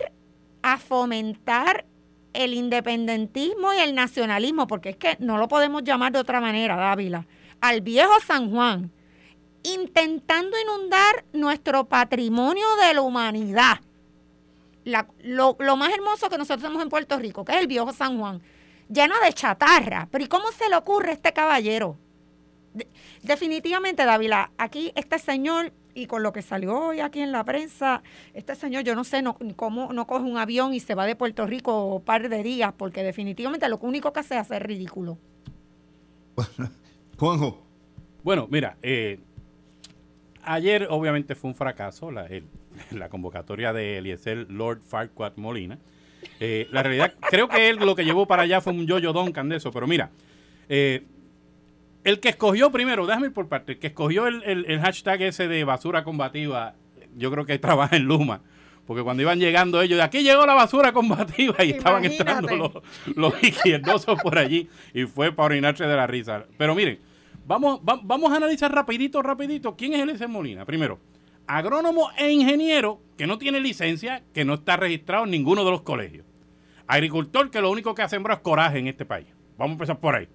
a 0.63 0.79
fomentar 0.79 1.85
el 2.33 2.55
independentismo 2.55 3.73
y 3.73 3.79
el 3.79 3.95
nacionalismo, 3.95 4.67
porque 4.67 4.91
es 4.91 4.97
que 4.97 5.17
no 5.21 5.39
lo 5.39 5.49
podemos 5.49 5.83
llamar 5.83 6.13
de 6.13 6.21
otra 6.21 6.41
manera, 6.41 6.77
Dávila, 6.77 7.27
al 7.61 7.81
viejo 7.81 8.13
San 8.25 8.51
Juan, 8.51 8.93
intentando 9.63 10.57
inundar 10.59 11.25
nuestro 11.33 11.85
patrimonio 11.85 12.67
de 12.83 12.95
la 12.95 13.03
humanidad 13.03 13.81
lo, 14.85 15.77
más 15.77 15.93
hermoso 15.93 16.29
que 16.29 16.39
nosotros 16.39 16.63
tenemos 16.63 16.83
en 16.83 16.89
Puerto 16.89 17.19
Rico, 17.19 17.45
que 17.45 17.53
es 17.53 17.59
el 17.59 17.67
viejo 17.67 17.93
San 17.93 18.19
Juan, 18.19 18.41
lleno 18.89 19.15
de 19.23 19.33
chatarra. 19.33 20.09
Pero 20.11 20.25
¿y 20.25 20.29
cómo 20.29 20.51
se 20.53 20.69
le 20.69 20.77
ocurre 20.77 21.11
a 21.11 21.15
este 21.15 21.33
caballero? 21.33 21.97
definitivamente, 23.23 24.05
Dávila, 24.05 24.53
aquí 24.57 24.93
este 24.95 25.19
señor, 25.19 25.73
y 25.95 26.07
con 26.07 26.23
lo 26.23 26.33
que 26.33 26.43
salió 26.43 26.79
hoy 26.79 27.01
aquí 27.01 27.21
en 27.21 27.33
la 27.33 27.45
prensa, 27.45 28.03
este 28.35 28.55
señor, 28.55 28.85
yo 28.85 28.95
no 28.95 29.05
sé 29.05 29.23
no, 29.23 29.37
cómo 29.57 29.93
no 29.93 30.07
coge 30.07 30.25
un 30.25 30.39
avión 30.39 30.75
y 30.75 30.81
se 30.81 30.95
va 30.95 31.07
de 31.07 31.17
Puerto 31.17 31.47
Rico 31.47 31.97
un 31.97 32.03
par 32.03 32.29
de 32.29 32.43
días, 32.43 32.73
porque 32.77 33.03
definitivamente 33.03 33.69
lo 33.69 33.79
único 33.79 34.13
que 34.13 34.21
hace 34.21 34.35
es 34.35 34.41
hacer 34.41 34.67
ridículo. 34.67 35.19
Juanjo. 37.19 37.63
Bueno, 38.23 38.47
mira, 38.51 38.77
eh, 38.83 39.19
ayer 40.43 40.87
obviamente 40.91 41.35
fue 41.35 41.51
un 41.51 41.55
fracaso 41.55 42.11
la, 42.11 42.27
el, 42.27 42.45
la 42.91 43.09
convocatoria 43.09 43.73
de 43.73 43.99
Eliezer 43.99 44.51
Lord 44.51 44.81
Farquaad 44.83 45.37
Molina. 45.37 45.79
Eh, 46.39 46.69
la 46.71 46.83
realidad, 46.83 47.15
creo 47.31 47.49
que 47.49 47.69
él 47.69 47.77
lo 47.77 47.95
que 47.95 48.05
llevó 48.05 48.27
para 48.27 48.43
allá 48.43 48.61
fue 48.61 48.73
un 48.73 48.87
yo-yo 48.87 49.13
Duncan 49.13 49.49
de 49.49 49.57
eso, 49.57 49.71
pero 49.71 49.87
mira, 49.87 50.11
eh, 50.69 51.03
el 52.05 52.21
que 52.21 52.31
escogió 52.31 52.71
primero, 52.71 53.07
déjame 53.07 53.27
ir 53.27 53.33
por 53.33 53.49
parte, 53.49 53.73
el 53.73 53.79
que 53.79 53.89
escogió 53.89 54.27
el, 54.27 54.81
hashtag 54.81 55.23
ese 55.23 55.49
de 55.49 55.65
basura 55.65 56.05
combativa, 56.05 56.75
yo 57.17 57.31
creo 57.31 57.45
que 57.45 57.59
trabaja 57.59 57.97
en 57.97 58.05
Luma. 58.05 58.43
Porque 58.87 59.05
cuando 59.05 59.23
iban 59.23 59.39
llegando 59.39 59.81
ellos, 59.81 59.99
de 59.99 60.03
aquí 60.03 60.23
llegó 60.23 60.45
la 60.47 60.55
basura 60.55 60.93
combativa 60.93 61.63
y 61.65 61.71
estaban 61.71 62.05
entrando 62.05 62.57
los, 62.57 62.73
los 63.15 63.43
izquierdosos 63.43 64.21
por 64.21 64.37
allí 64.37 64.69
y 64.93 65.05
fue 65.05 65.31
para 65.31 65.47
orinarse 65.47 65.85
de 65.85 65.95
la 65.95 66.09
risa. 66.09 66.45
Pero 66.57 66.75
miren, 66.75 66.99
vamos, 67.47 67.81
vamos 67.83 68.33
a 68.33 68.37
analizar 68.37 68.75
rapidito, 68.75 69.23
rapidito, 69.23 69.77
quién 69.77 69.95
es 69.95 70.01
Eliezer 70.01 70.29
Molina. 70.29 70.65
Primero, 70.65 70.99
agrónomo 71.47 72.11
e 72.17 72.31
ingeniero 72.31 73.01
que 73.17 73.27
no 73.27 73.39
tiene 73.39 73.61
licencia, 73.61 74.25
que 74.33 74.45
no 74.45 74.55
está 74.55 74.77
registrado 74.77 75.25
en 75.25 75.31
ninguno 75.31 75.65
de 75.65 75.71
los 75.71 75.83
colegios. 75.83 76.27
Agricultor 76.89 77.51
que 77.51 77.61
lo 77.61 77.71
único 77.71 77.95
que 77.95 78.03
ha 78.03 78.09
sembrado 78.09 78.39
es 78.39 78.43
coraje 78.43 78.79
en 78.79 78.89
este 78.89 79.05
país. 79.05 79.29
Vamos 79.61 79.73
a 79.73 79.75
empezar 79.75 80.01
por 80.01 80.15
ahí. 80.15 80.27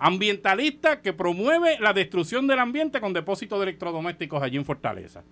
Ambientalista 0.00 1.00
que 1.00 1.12
promueve 1.12 1.78
la 1.78 1.92
destrucción 1.92 2.48
del 2.48 2.58
ambiente 2.58 3.00
con 3.00 3.12
depósitos 3.12 3.60
de 3.60 3.66
electrodomésticos 3.66 4.42
allí 4.42 4.56
en 4.56 4.64
Fortaleza. 4.64 5.22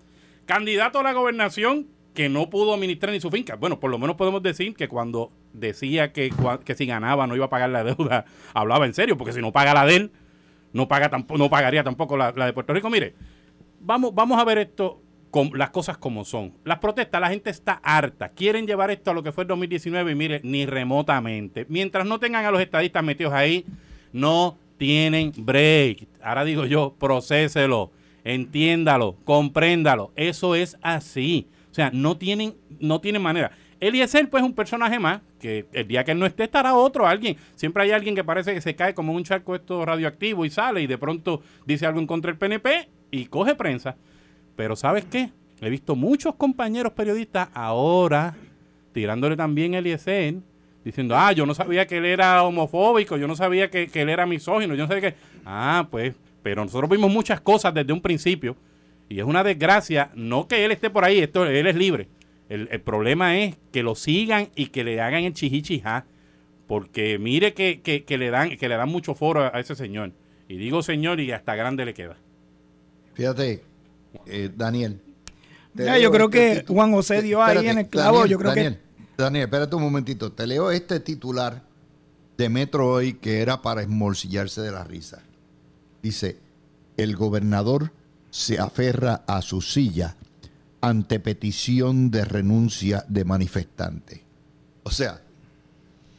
Candidato 0.46 1.00
a 1.00 1.02
la 1.02 1.12
gobernación 1.12 1.88
que 2.14 2.28
no 2.28 2.48
pudo 2.50 2.72
administrar 2.72 3.12
ni 3.12 3.20
su 3.20 3.32
finca. 3.32 3.56
Bueno, 3.56 3.80
por 3.80 3.90
lo 3.90 3.98
menos 3.98 4.14
podemos 4.14 4.44
decir 4.44 4.76
que 4.76 4.86
cuando 4.86 5.32
decía 5.52 6.12
que, 6.12 6.30
que 6.64 6.76
si 6.76 6.86
ganaba 6.86 7.26
no 7.26 7.34
iba 7.34 7.46
a 7.46 7.50
pagar 7.50 7.70
la 7.70 7.82
deuda, 7.82 8.26
hablaba 8.54 8.86
en 8.86 8.94
serio, 8.94 9.16
porque 9.16 9.32
si 9.32 9.40
no 9.40 9.50
paga 9.50 9.74
la 9.74 9.86
de 9.86 9.96
él, 9.96 10.12
no, 10.72 10.86
paga 10.86 11.10
tampoco, 11.10 11.36
no 11.36 11.50
pagaría 11.50 11.82
tampoco 11.82 12.16
la, 12.16 12.32
la 12.36 12.46
de 12.46 12.52
Puerto 12.52 12.72
Rico. 12.72 12.90
Mire, 12.90 13.16
vamos, 13.80 14.14
vamos 14.14 14.38
a 14.38 14.44
ver 14.44 14.58
esto 14.58 15.02
las 15.54 15.70
cosas 15.70 15.98
como 15.98 16.24
son. 16.24 16.52
Las 16.64 16.78
protestas, 16.78 17.20
la 17.20 17.30
gente 17.30 17.50
está 17.50 17.80
harta. 17.82 18.30
Quieren 18.30 18.66
llevar 18.66 18.90
esto 18.90 19.10
a 19.10 19.14
lo 19.14 19.22
que 19.22 19.32
fue 19.32 19.44
el 19.44 19.48
2019 19.48 20.12
y 20.12 20.14
mire, 20.14 20.40
ni 20.44 20.66
remotamente. 20.66 21.66
Mientras 21.68 22.06
no 22.06 22.18
tengan 22.18 22.44
a 22.44 22.50
los 22.50 22.60
estadistas 22.60 23.02
metidos 23.02 23.32
ahí, 23.32 23.64
no 24.12 24.58
tienen 24.76 25.32
break. 25.36 26.08
Ahora 26.22 26.44
digo 26.44 26.66
yo, 26.66 26.94
procéselo, 26.98 27.90
entiéndalo, 28.24 29.16
compréndalo. 29.24 30.12
Eso 30.16 30.54
es 30.54 30.76
así. 30.82 31.46
O 31.70 31.74
sea, 31.74 31.90
no 31.92 32.16
tienen, 32.16 32.54
no 32.80 33.00
tienen 33.00 33.22
manera. 33.22 33.52
Eliezer, 33.80 34.30
pues, 34.30 34.42
es 34.42 34.48
un 34.48 34.54
personaje 34.54 35.00
más, 35.00 35.22
que 35.40 35.66
el 35.72 35.88
día 35.88 36.04
que 36.04 36.12
él 36.12 36.18
no 36.18 36.26
esté 36.26 36.44
estará 36.44 36.74
otro, 36.74 37.06
alguien. 37.06 37.36
Siempre 37.56 37.82
hay 37.82 37.90
alguien 37.90 38.14
que 38.14 38.22
parece 38.22 38.54
que 38.54 38.60
se 38.60 38.76
cae 38.76 38.94
como 38.94 39.12
un 39.12 39.24
charco 39.24 39.56
esto 39.56 39.84
radioactivo 39.84 40.44
y 40.44 40.50
sale 40.50 40.82
y 40.82 40.86
de 40.86 40.98
pronto 40.98 41.42
dice 41.66 41.86
algo 41.86 41.98
en 41.98 42.06
contra 42.06 42.30
del 42.30 42.38
PNP 42.38 42.88
y 43.10 43.26
coge 43.26 43.56
prensa. 43.56 43.96
Pero 44.56 44.76
¿sabes 44.76 45.04
qué? 45.04 45.30
He 45.60 45.70
visto 45.70 45.94
muchos 45.94 46.34
compañeros 46.34 46.92
periodistas 46.92 47.48
ahora 47.54 48.34
tirándole 48.92 49.36
también 49.36 49.74
el 49.74 49.86
ISN, 49.86 50.42
diciendo, 50.84 51.16
ah, 51.16 51.32
yo 51.32 51.46
no 51.46 51.54
sabía 51.54 51.86
que 51.86 51.98
él 51.98 52.04
era 52.04 52.42
homofóbico, 52.42 53.16
yo 53.16 53.26
no 53.26 53.36
sabía 53.36 53.70
que, 53.70 53.88
él 53.92 54.08
era 54.08 54.26
misógino, 54.26 54.74
yo 54.74 54.82
no 54.82 54.88
sabía 54.88 55.12
que... 55.12 55.16
Ah, 55.44 55.88
pues, 55.90 56.14
pero 56.42 56.64
nosotros 56.64 56.90
vimos 56.90 57.10
muchas 57.10 57.40
cosas 57.40 57.72
desde 57.72 57.92
un 57.92 58.00
principio 58.00 58.56
y 59.08 59.18
es 59.18 59.24
una 59.24 59.44
desgracia, 59.44 60.10
no 60.14 60.48
que 60.48 60.64
él 60.64 60.72
esté 60.72 60.90
por 60.90 61.04
ahí, 61.04 61.20
esto, 61.20 61.44
él 61.46 61.66
es 61.66 61.76
libre. 61.76 62.08
El, 62.48 62.80
problema 62.82 63.38
es 63.38 63.56
que 63.72 63.82
lo 63.82 63.94
sigan 63.94 64.50
y 64.54 64.66
que 64.66 64.84
le 64.84 65.00
hagan 65.00 65.24
el 65.24 65.32
chihichijá, 65.32 66.04
porque 66.66 67.18
mire 67.18 67.54
que, 67.54 67.80
que, 67.80 68.18
le 68.18 68.30
dan, 68.30 68.56
que 68.58 68.68
le 68.68 68.76
dan 68.76 68.90
mucho 68.90 69.14
foro 69.14 69.54
a 69.54 69.58
ese 69.58 69.74
señor. 69.74 70.12
Y 70.48 70.56
digo 70.56 70.82
señor 70.82 71.20
y 71.20 71.32
hasta 71.32 71.54
grande 71.54 71.86
le 71.86 71.94
queda. 71.94 72.16
Fíjate, 73.14 73.62
eh, 74.26 74.50
Daniel. 74.54 75.00
yo 75.74 76.10
creo 76.10 76.26
este 76.26 76.64
que 76.64 76.72
Juan 76.72 76.92
José 76.92 77.22
dio 77.22 77.42
ahí 77.42 77.66
en 77.66 77.78
el 77.78 77.88
clavo. 77.88 78.26
yo 78.26 78.38
creo 78.38 78.50
Daniel, 78.50 78.76
que... 78.76 79.22
Daniel, 79.22 79.44
espérate 79.44 79.76
un 79.76 79.82
momentito. 79.82 80.32
Te 80.32 80.46
leo 80.46 80.70
este 80.70 81.00
titular 81.00 81.62
de 82.36 82.48
Metro 82.48 82.88
hoy 82.88 83.14
que 83.14 83.40
era 83.40 83.62
para 83.62 83.82
esmolcillarse 83.82 84.60
de 84.60 84.72
la 84.72 84.84
risa. 84.84 85.22
Dice, 86.02 86.38
el 86.96 87.16
gobernador 87.16 87.92
se 88.30 88.58
aferra 88.58 89.22
a 89.26 89.42
su 89.42 89.60
silla 89.60 90.16
ante 90.80 91.20
petición 91.20 92.10
de 92.10 92.24
renuncia 92.24 93.04
de 93.08 93.24
manifestante. 93.24 94.24
O 94.82 94.90
sea, 94.90 95.22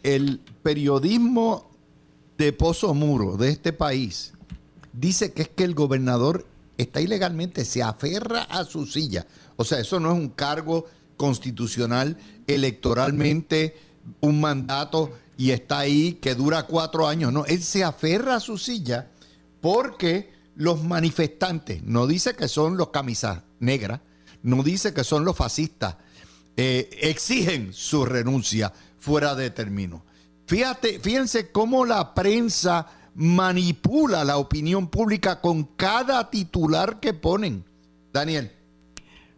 el 0.04 0.40
periodismo 0.62 1.70
de 2.38 2.54
Pozo 2.54 2.94
Muro 2.94 3.36
de 3.36 3.50
este 3.50 3.74
país 3.74 4.34
dice 4.94 5.34
que 5.34 5.44
es 5.44 5.50
que 5.50 5.64
el 5.64 5.76
gobernador 5.76 6.46
está 6.78 7.02
ilegalmente, 7.02 7.66
se 7.66 7.84
aferra 7.84 8.44
a 8.44 8.66
su 8.66 8.86
silla. 8.86 9.26
O 9.56 9.64
sea, 9.64 9.80
eso 9.80 10.00
no 10.00 10.12
es 10.12 10.18
un 10.18 10.30
cargo 10.30 10.86
constitucional, 11.18 12.18
electoralmente, 12.48 13.78
un 14.22 14.42
mandato 14.42 15.14
y 15.38 15.52
está 15.52 15.80
ahí 15.80 16.14
que 16.16 16.36
dura 16.36 16.64
cuatro 16.64 17.08
años. 17.08 17.32
No, 17.32 17.46
él 17.46 17.62
se 17.62 17.84
aferra 17.84 18.36
a 18.36 18.40
su 18.40 18.58
silla 18.58 19.12
porque 19.62 20.32
los 20.56 20.84
manifestantes, 20.84 21.84
no 21.84 22.06
dice 22.08 22.36
que 22.36 22.48
son 22.48 22.78
los 22.78 22.90
camisas 22.90 23.44
negras, 23.60 24.02
no 24.44 24.62
dice 24.62 24.94
que 24.94 25.04
son 25.04 25.26
los 25.26 25.36
fascistas, 25.36 25.96
eh, 26.58 26.90
exigen 27.02 27.74
su 27.74 28.06
renuncia 28.06 28.72
fuera 29.00 29.36
de 29.36 29.50
término. 29.50 30.06
Fíjate, 30.46 31.00
fíjense 31.00 31.52
cómo 31.52 31.86
la 31.86 32.14
prensa 32.14 32.86
manipula 33.16 34.24
la 34.24 34.38
opinión 34.38 34.88
pública 34.88 35.42
con 35.42 35.64
cada 35.64 36.30
titular 36.30 37.00
que 37.00 37.14
ponen. 37.14 37.64
Daniel. 38.12 38.52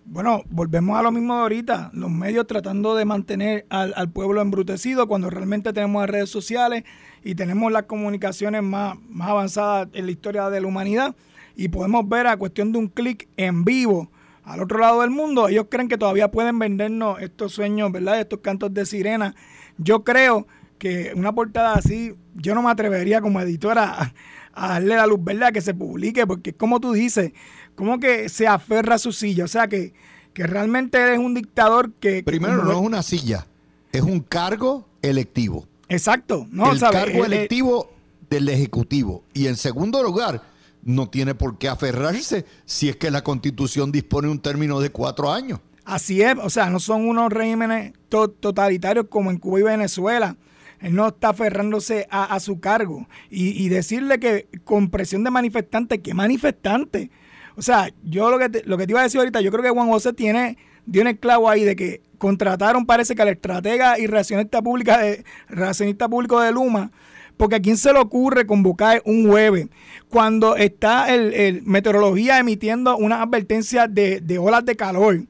Bueno, 0.06 0.44
volvemos 0.50 1.00
a 1.00 1.02
lo 1.02 1.12
mismo 1.12 1.34
de 1.36 1.42
ahorita, 1.42 1.90
los 1.94 2.12
medios 2.12 2.46
tratando 2.46 2.96
de 2.96 3.06
mantener 3.06 3.66
al, 3.70 3.92
al, 3.96 4.12
pueblo 4.12 4.40
embrutecido 4.40 5.08
cuando 5.08 5.32
realmente 5.32 5.74
tenemos 5.74 6.04
las 6.04 6.10
redes 6.12 6.30
sociales 6.30 6.84
y 7.24 7.34
tenemos 7.34 7.72
las 7.72 7.84
comunicaciones 7.84 8.62
más, 8.62 8.98
más 9.10 9.30
avanzadas 9.30 9.88
en 9.94 10.06
la 10.06 10.12
historia 10.12 10.50
de 10.52 10.62
la 10.62 10.68
humanidad 10.68 11.16
y 11.56 11.70
podemos 11.70 12.08
ver 12.08 12.28
a 12.28 12.38
cuestión 12.38 12.72
de 12.72 12.78
un 12.78 12.88
clic 12.88 13.28
en 13.36 13.66
vivo 13.66 14.12
al 14.46 14.62
otro 14.62 14.78
lado 14.78 15.02
del 15.02 15.10
mundo, 15.10 15.48
ellos 15.50 15.66
creen 15.70 15.88
que 15.88 15.98
todavía 15.98 16.30
pueden 16.30 16.60
vendernos 16.60 17.20
estos 17.20 17.54
sueños, 17.54 17.92
¿verdad? 17.92 18.20
Estos 18.20 18.40
cantos 18.42 18.72
de 18.74 18.86
sirena. 18.86 19.34
Yo 19.80 20.04
creo 20.04 20.46
que 20.78 21.14
una 21.16 21.34
portada 21.34 21.74
así, 21.74 22.16
yo 22.34 22.56
no 22.56 22.62
me 22.62 22.70
atrevería 22.70 23.22
como 23.22 23.40
editora 23.42 24.14
a, 24.54 24.70
darle 24.70 24.96
la 24.96 25.08
luz 25.08 25.24
verde 25.24 25.46
a 25.46 25.52
que 25.52 25.62
se 25.62 25.74
publique, 25.74 26.26
porque 26.26 26.54
como 26.54 26.80
tú 26.80 26.94
dices, 26.94 27.34
como 27.76 28.00
que 28.00 28.30
se 28.30 28.48
aferra 28.48 28.96
a 28.96 29.00
su 29.00 29.12
silla, 29.12 29.46
o 29.46 29.48
sea 29.48 29.68
que, 29.68 29.94
que 30.34 30.48
realmente 30.48 30.98
eres 30.98 31.20
un 31.20 31.34
dictador 31.34 31.94
que... 31.94 32.24
Primero, 32.24 32.64
no 32.64 32.72
es 32.72 32.78
una 32.78 33.04
silla, 33.04 33.48
es 33.92 34.02
un 34.02 34.20
cargo 34.22 34.88
electivo. 35.02 35.68
Exacto, 35.90 36.48
¿no? 36.52 36.72
El 36.72 36.80
cargo 36.80 37.26
electivo 37.26 37.92
del 38.30 38.50
Ejecutivo. 38.50 39.24
Y 39.34 39.48
en 39.48 39.56
segundo 39.56 40.02
lugar, 40.02 40.42
no 40.84 41.10
tiene 41.10 41.36
por 41.36 41.58
qué 41.58 41.68
aferrarse 41.68 42.46
si 42.66 42.90
es 42.90 42.96
que 42.96 43.12
la 43.12 43.24
Constitución 43.24 43.92
dispone 43.92 44.30
un 44.30 44.40
término 44.40 44.80
de 44.80 44.92
cuatro 44.92 45.32
años. 45.32 45.60
Así 45.84 46.22
es, 46.22 46.36
o 46.42 46.50
sea, 46.50 46.70
no 46.70 46.80
son 46.80 47.08
unos 47.08 47.32
regímenes 47.32 47.94
totalitarios 48.10 49.06
como 49.10 49.30
en 49.30 49.38
Cuba 49.38 49.60
y 49.60 49.64
Venezuela. 49.64 50.36
Él 50.86 50.94
no 50.94 51.08
está 51.08 51.30
aferrándose 51.30 52.08
a, 52.12 52.40
su 52.40 52.60
cargo. 52.60 53.08
Y, 53.32 53.70
decirle 53.70 54.20
que 54.20 54.48
con 54.64 54.92
presión 54.92 55.24
de 55.24 55.32
manifestante, 55.32 56.00
¿qué 56.00 56.14
manifestante? 56.14 57.10
O 57.56 57.64
sea, 57.64 57.90
yo 58.04 58.30
lo 58.30 58.38
que, 58.38 58.50
te, 58.50 58.64
lo 58.66 58.78
que 58.78 58.86
te 58.86 58.92
iba 58.92 59.00
a 59.00 59.04
decir 59.04 59.20
ahorita, 59.20 59.42
yo 59.42 59.50
creo 59.50 59.64
que 59.64 59.72
Juan 59.72 59.88
José 59.88 60.14
tiene, 60.14 60.60
dio 60.86 61.02
el 61.02 61.18
clavo 61.18 61.50
ahí 61.50 61.64
de 61.64 61.76
que 61.76 62.04
contrataron, 62.20 62.86
parece 62.86 63.16
que 63.16 63.24
al 63.24 63.30
estratega 63.30 63.98
y 63.98 64.06
relacionista 64.06 64.62
pública 64.62 65.00
de, 65.00 65.26
relacionista 65.50 66.08
público 66.08 66.40
de 66.40 66.52
Luma, 66.52 66.92
porque 67.36 67.56
a 67.56 67.62
quién 67.62 67.78
se 67.78 67.92
le 67.92 67.98
ocurre 67.98 68.46
convocar 68.46 69.02
un 69.06 69.28
jueves 69.28 69.68
cuando 70.10 70.56
está 70.56 71.12
el, 71.12 71.64
meteorología 71.64 72.38
emitiendo 72.38 72.96
una 72.96 73.24
advertencia 73.24 73.88
de, 73.88 74.38
olas 74.40 74.64
de 74.66 74.76
calor. 74.76 75.24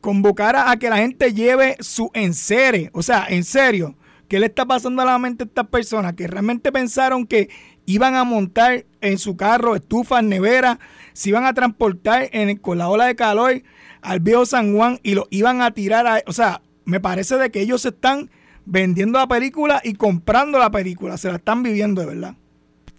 Convocar 0.00 0.56
a, 0.56 0.74
que 0.78 0.88
la 0.88 0.96
gente 0.96 1.34
lleve 1.34 1.76
su 1.80 2.10
enseres, 2.14 2.88
o 2.94 3.02
sea, 3.02 3.26
en 3.28 3.44
serio, 3.44 3.94
¿Qué 4.28 4.40
le 4.40 4.46
está 4.46 4.66
pasando 4.66 5.02
a 5.02 5.04
la 5.04 5.18
mente 5.18 5.44
a 5.44 5.46
estas 5.46 5.68
personas 5.68 6.14
que 6.14 6.26
realmente 6.26 6.72
pensaron 6.72 7.26
que 7.26 7.48
iban 7.84 8.16
a 8.16 8.24
montar 8.24 8.84
en 9.00 9.18
su 9.18 9.36
carro 9.36 9.76
estufas, 9.76 10.24
neveras, 10.24 10.78
se 11.12 11.28
iban 11.28 11.44
a 11.44 11.54
transportar 11.54 12.30
con 12.60 12.78
la 12.78 12.88
ola 12.88 13.06
de 13.06 13.14
calor 13.14 13.62
al 14.02 14.20
viejo 14.20 14.44
San 14.44 14.74
Juan 14.74 14.98
y 15.02 15.14
lo 15.14 15.28
iban 15.30 15.62
a 15.62 15.70
tirar 15.70 16.06
a... 16.06 16.22
O 16.26 16.32
sea, 16.32 16.62
me 16.84 17.00
parece 17.00 17.36
de 17.36 17.50
que 17.50 17.60
ellos 17.60 17.82
se 17.82 17.88
están 17.88 18.30
vendiendo 18.64 19.18
la 19.18 19.28
película 19.28 19.80
y 19.84 19.94
comprando 19.94 20.58
la 20.58 20.70
película, 20.70 21.16
se 21.16 21.28
la 21.28 21.36
están 21.36 21.62
viviendo 21.62 22.00
de 22.00 22.06
verdad. 22.08 22.36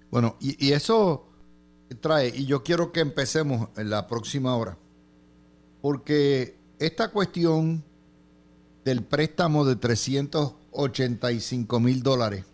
Bueno, 0.10 0.38
y, 0.40 0.66
y 0.66 0.72
eso 0.72 1.28
trae, 2.02 2.30
y 2.30 2.46
yo 2.46 2.64
quiero 2.64 2.92
que 2.92 3.02
empecemos 3.02 3.70
en 3.78 3.90
la 3.90 4.08
próxima 4.08 4.56
hora, 4.56 4.78
porque 5.82 6.58
esta 6.80 7.12
cuestión 7.12 7.84
del 8.86 9.04
préstamo 9.04 9.66
de 9.66 9.76
300 9.76 10.54
85 10.78 11.80
mil 11.80 12.04
dólares 12.04 12.46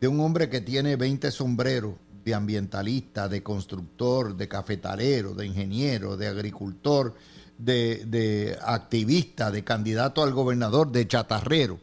de 0.00 0.08
un 0.08 0.20
hombre 0.20 0.48
que 0.48 0.62
tiene 0.62 0.96
20 0.96 1.30
sombreros 1.30 1.94
de 2.24 2.34
ambientalista, 2.34 3.28
de 3.28 3.42
constructor, 3.42 4.36
de 4.36 4.48
cafetalero, 4.48 5.34
de 5.34 5.46
ingeniero, 5.46 6.16
de 6.16 6.28
agricultor, 6.28 7.14
de, 7.58 8.58
activista, 8.62 9.50
de 9.50 9.64
candidato 9.64 10.22
al 10.22 10.32
gobernador, 10.32 10.90
de 10.90 11.06
chatarrero, 11.06 11.78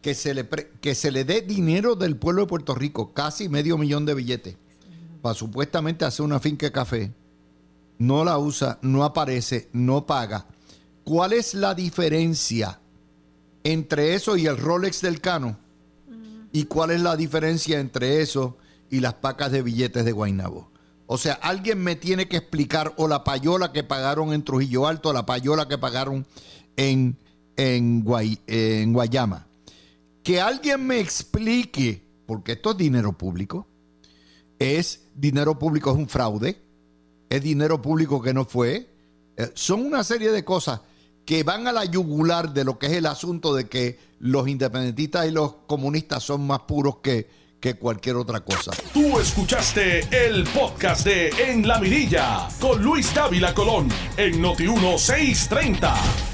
que 0.00 0.14
se, 0.14 0.34
le 0.34 0.48
que 0.48 0.94
se 0.94 1.10
le 1.10 1.24
dé 1.24 1.42
dinero 1.42 1.94
del 1.94 2.16
pueblo 2.16 2.42
de 2.42 2.48
Puerto 2.48 2.74
Rico, 2.74 3.12
casi 3.12 3.48
medio 3.48 3.76
millón 3.76 4.06
de 4.06 4.14
billetes, 4.14 4.56
para 5.20 5.34
supuestamente 5.34 6.04
hacer 6.04 6.24
una 6.24 6.40
finca 6.40 6.66
de 6.66 6.72
café, 6.72 7.12
no 7.98 8.24
la 8.24 8.38
usa, 8.38 8.78
no 8.82 9.04
aparece, 9.04 9.68
no 9.72 10.06
paga. 10.06 10.46
¿Cuál 11.04 11.34
es 11.34 11.54
la 11.54 11.74
diferencia 11.74 12.80
entre 13.64 14.14
eso 14.14 14.36
y 14.36 14.46
el 14.46 14.56
Rolex 14.56 15.00
del 15.00 15.20
Cano? 15.20 15.58
¿Y 16.52 16.64
cuál 16.64 16.90
es 16.90 17.00
la 17.00 17.16
diferencia 17.16 17.78
entre 17.78 18.20
eso 18.20 18.56
y 18.90 19.00
las 19.00 19.14
pacas 19.14 19.52
de 19.52 19.62
billetes 19.62 20.04
de 20.04 20.12
Guaynabo? 20.12 20.70
O 21.06 21.18
sea, 21.18 21.34
alguien 21.34 21.82
me 21.82 21.96
tiene 21.96 22.28
que 22.28 22.36
explicar 22.36 22.94
o 22.96 23.08
la 23.08 23.24
payola 23.24 23.72
que 23.72 23.82
pagaron 23.82 24.32
en 24.32 24.44
Trujillo 24.44 24.86
Alto, 24.86 25.08
o 25.08 25.12
la 25.12 25.26
payola 25.26 25.66
que 25.66 25.78
pagaron 25.78 26.26
en, 26.76 27.16
en, 27.56 28.04
en 28.46 28.92
Guayama. 28.92 29.46
Que 30.22 30.40
alguien 30.40 30.86
me 30.86 31.00
explique, 31.00 32.02
porque 32.26 32.52
esto 32.52 32.72
es 32.72 32.76
dinero 32.76 33.16
público, 33.16 33.66
es 34.58 35.06
dinero 35.14 35.58
público, 35.58 35.90
es 35.90 35.96
un 35.96 36.08
fraude, 36.08 36.60
es 37.28 37.42
dinero 37.42 37.82
público 37.82 38.22
que 38.22 38.34
no 38.34 38.44
fue. 38.44 38.88
Eh, 39.36 39.50
son 39.54 39.84
una 39.84 40.04
serie 40.04 40.30
de 40.30 40.44
cosas 40.44 40.80
que 41.24 41.42
van 41.42 41.66
a 41.66 41.72
la 41.72 41.84
yugular 41.84 42.52
de 42.52 42.64
lo 42.64 42.78
que 42.78 42.86
es 42.86 42.92
el 42.92 43.06
asunto 43.06 43.54
de 43.54 43.68
que 43.68 43.98
los 44.20 44.48
independentistas 44.48 45.26
y 45.26 45.30
los 45.30 45.54
comunistas 45.66 46.22
son 46.22 46.46
más 46.46 46.60
puros 46.60 46.96
que, 47.02 47.28
que 47.60 47.74
cualquier 47.74 48.16
otra 48.16 48.40
cosa. 48.40 48.72
Tú 48.92 49.18
escuchaste 49.18 50.26
el 50.26 50.44
podcast 50.44 51.04
de 51.04 51.28
En 51.48 51.66
la 51.66 51.78
Mirilla 51.78 52.48
con 52.60 52.82
Luis 52.82 53.14
Dávila 53.14 53.54
Colón 53.54 53.88
en 54.16 54.40
Noti 54.40 54.66
1630. 54.66 56.29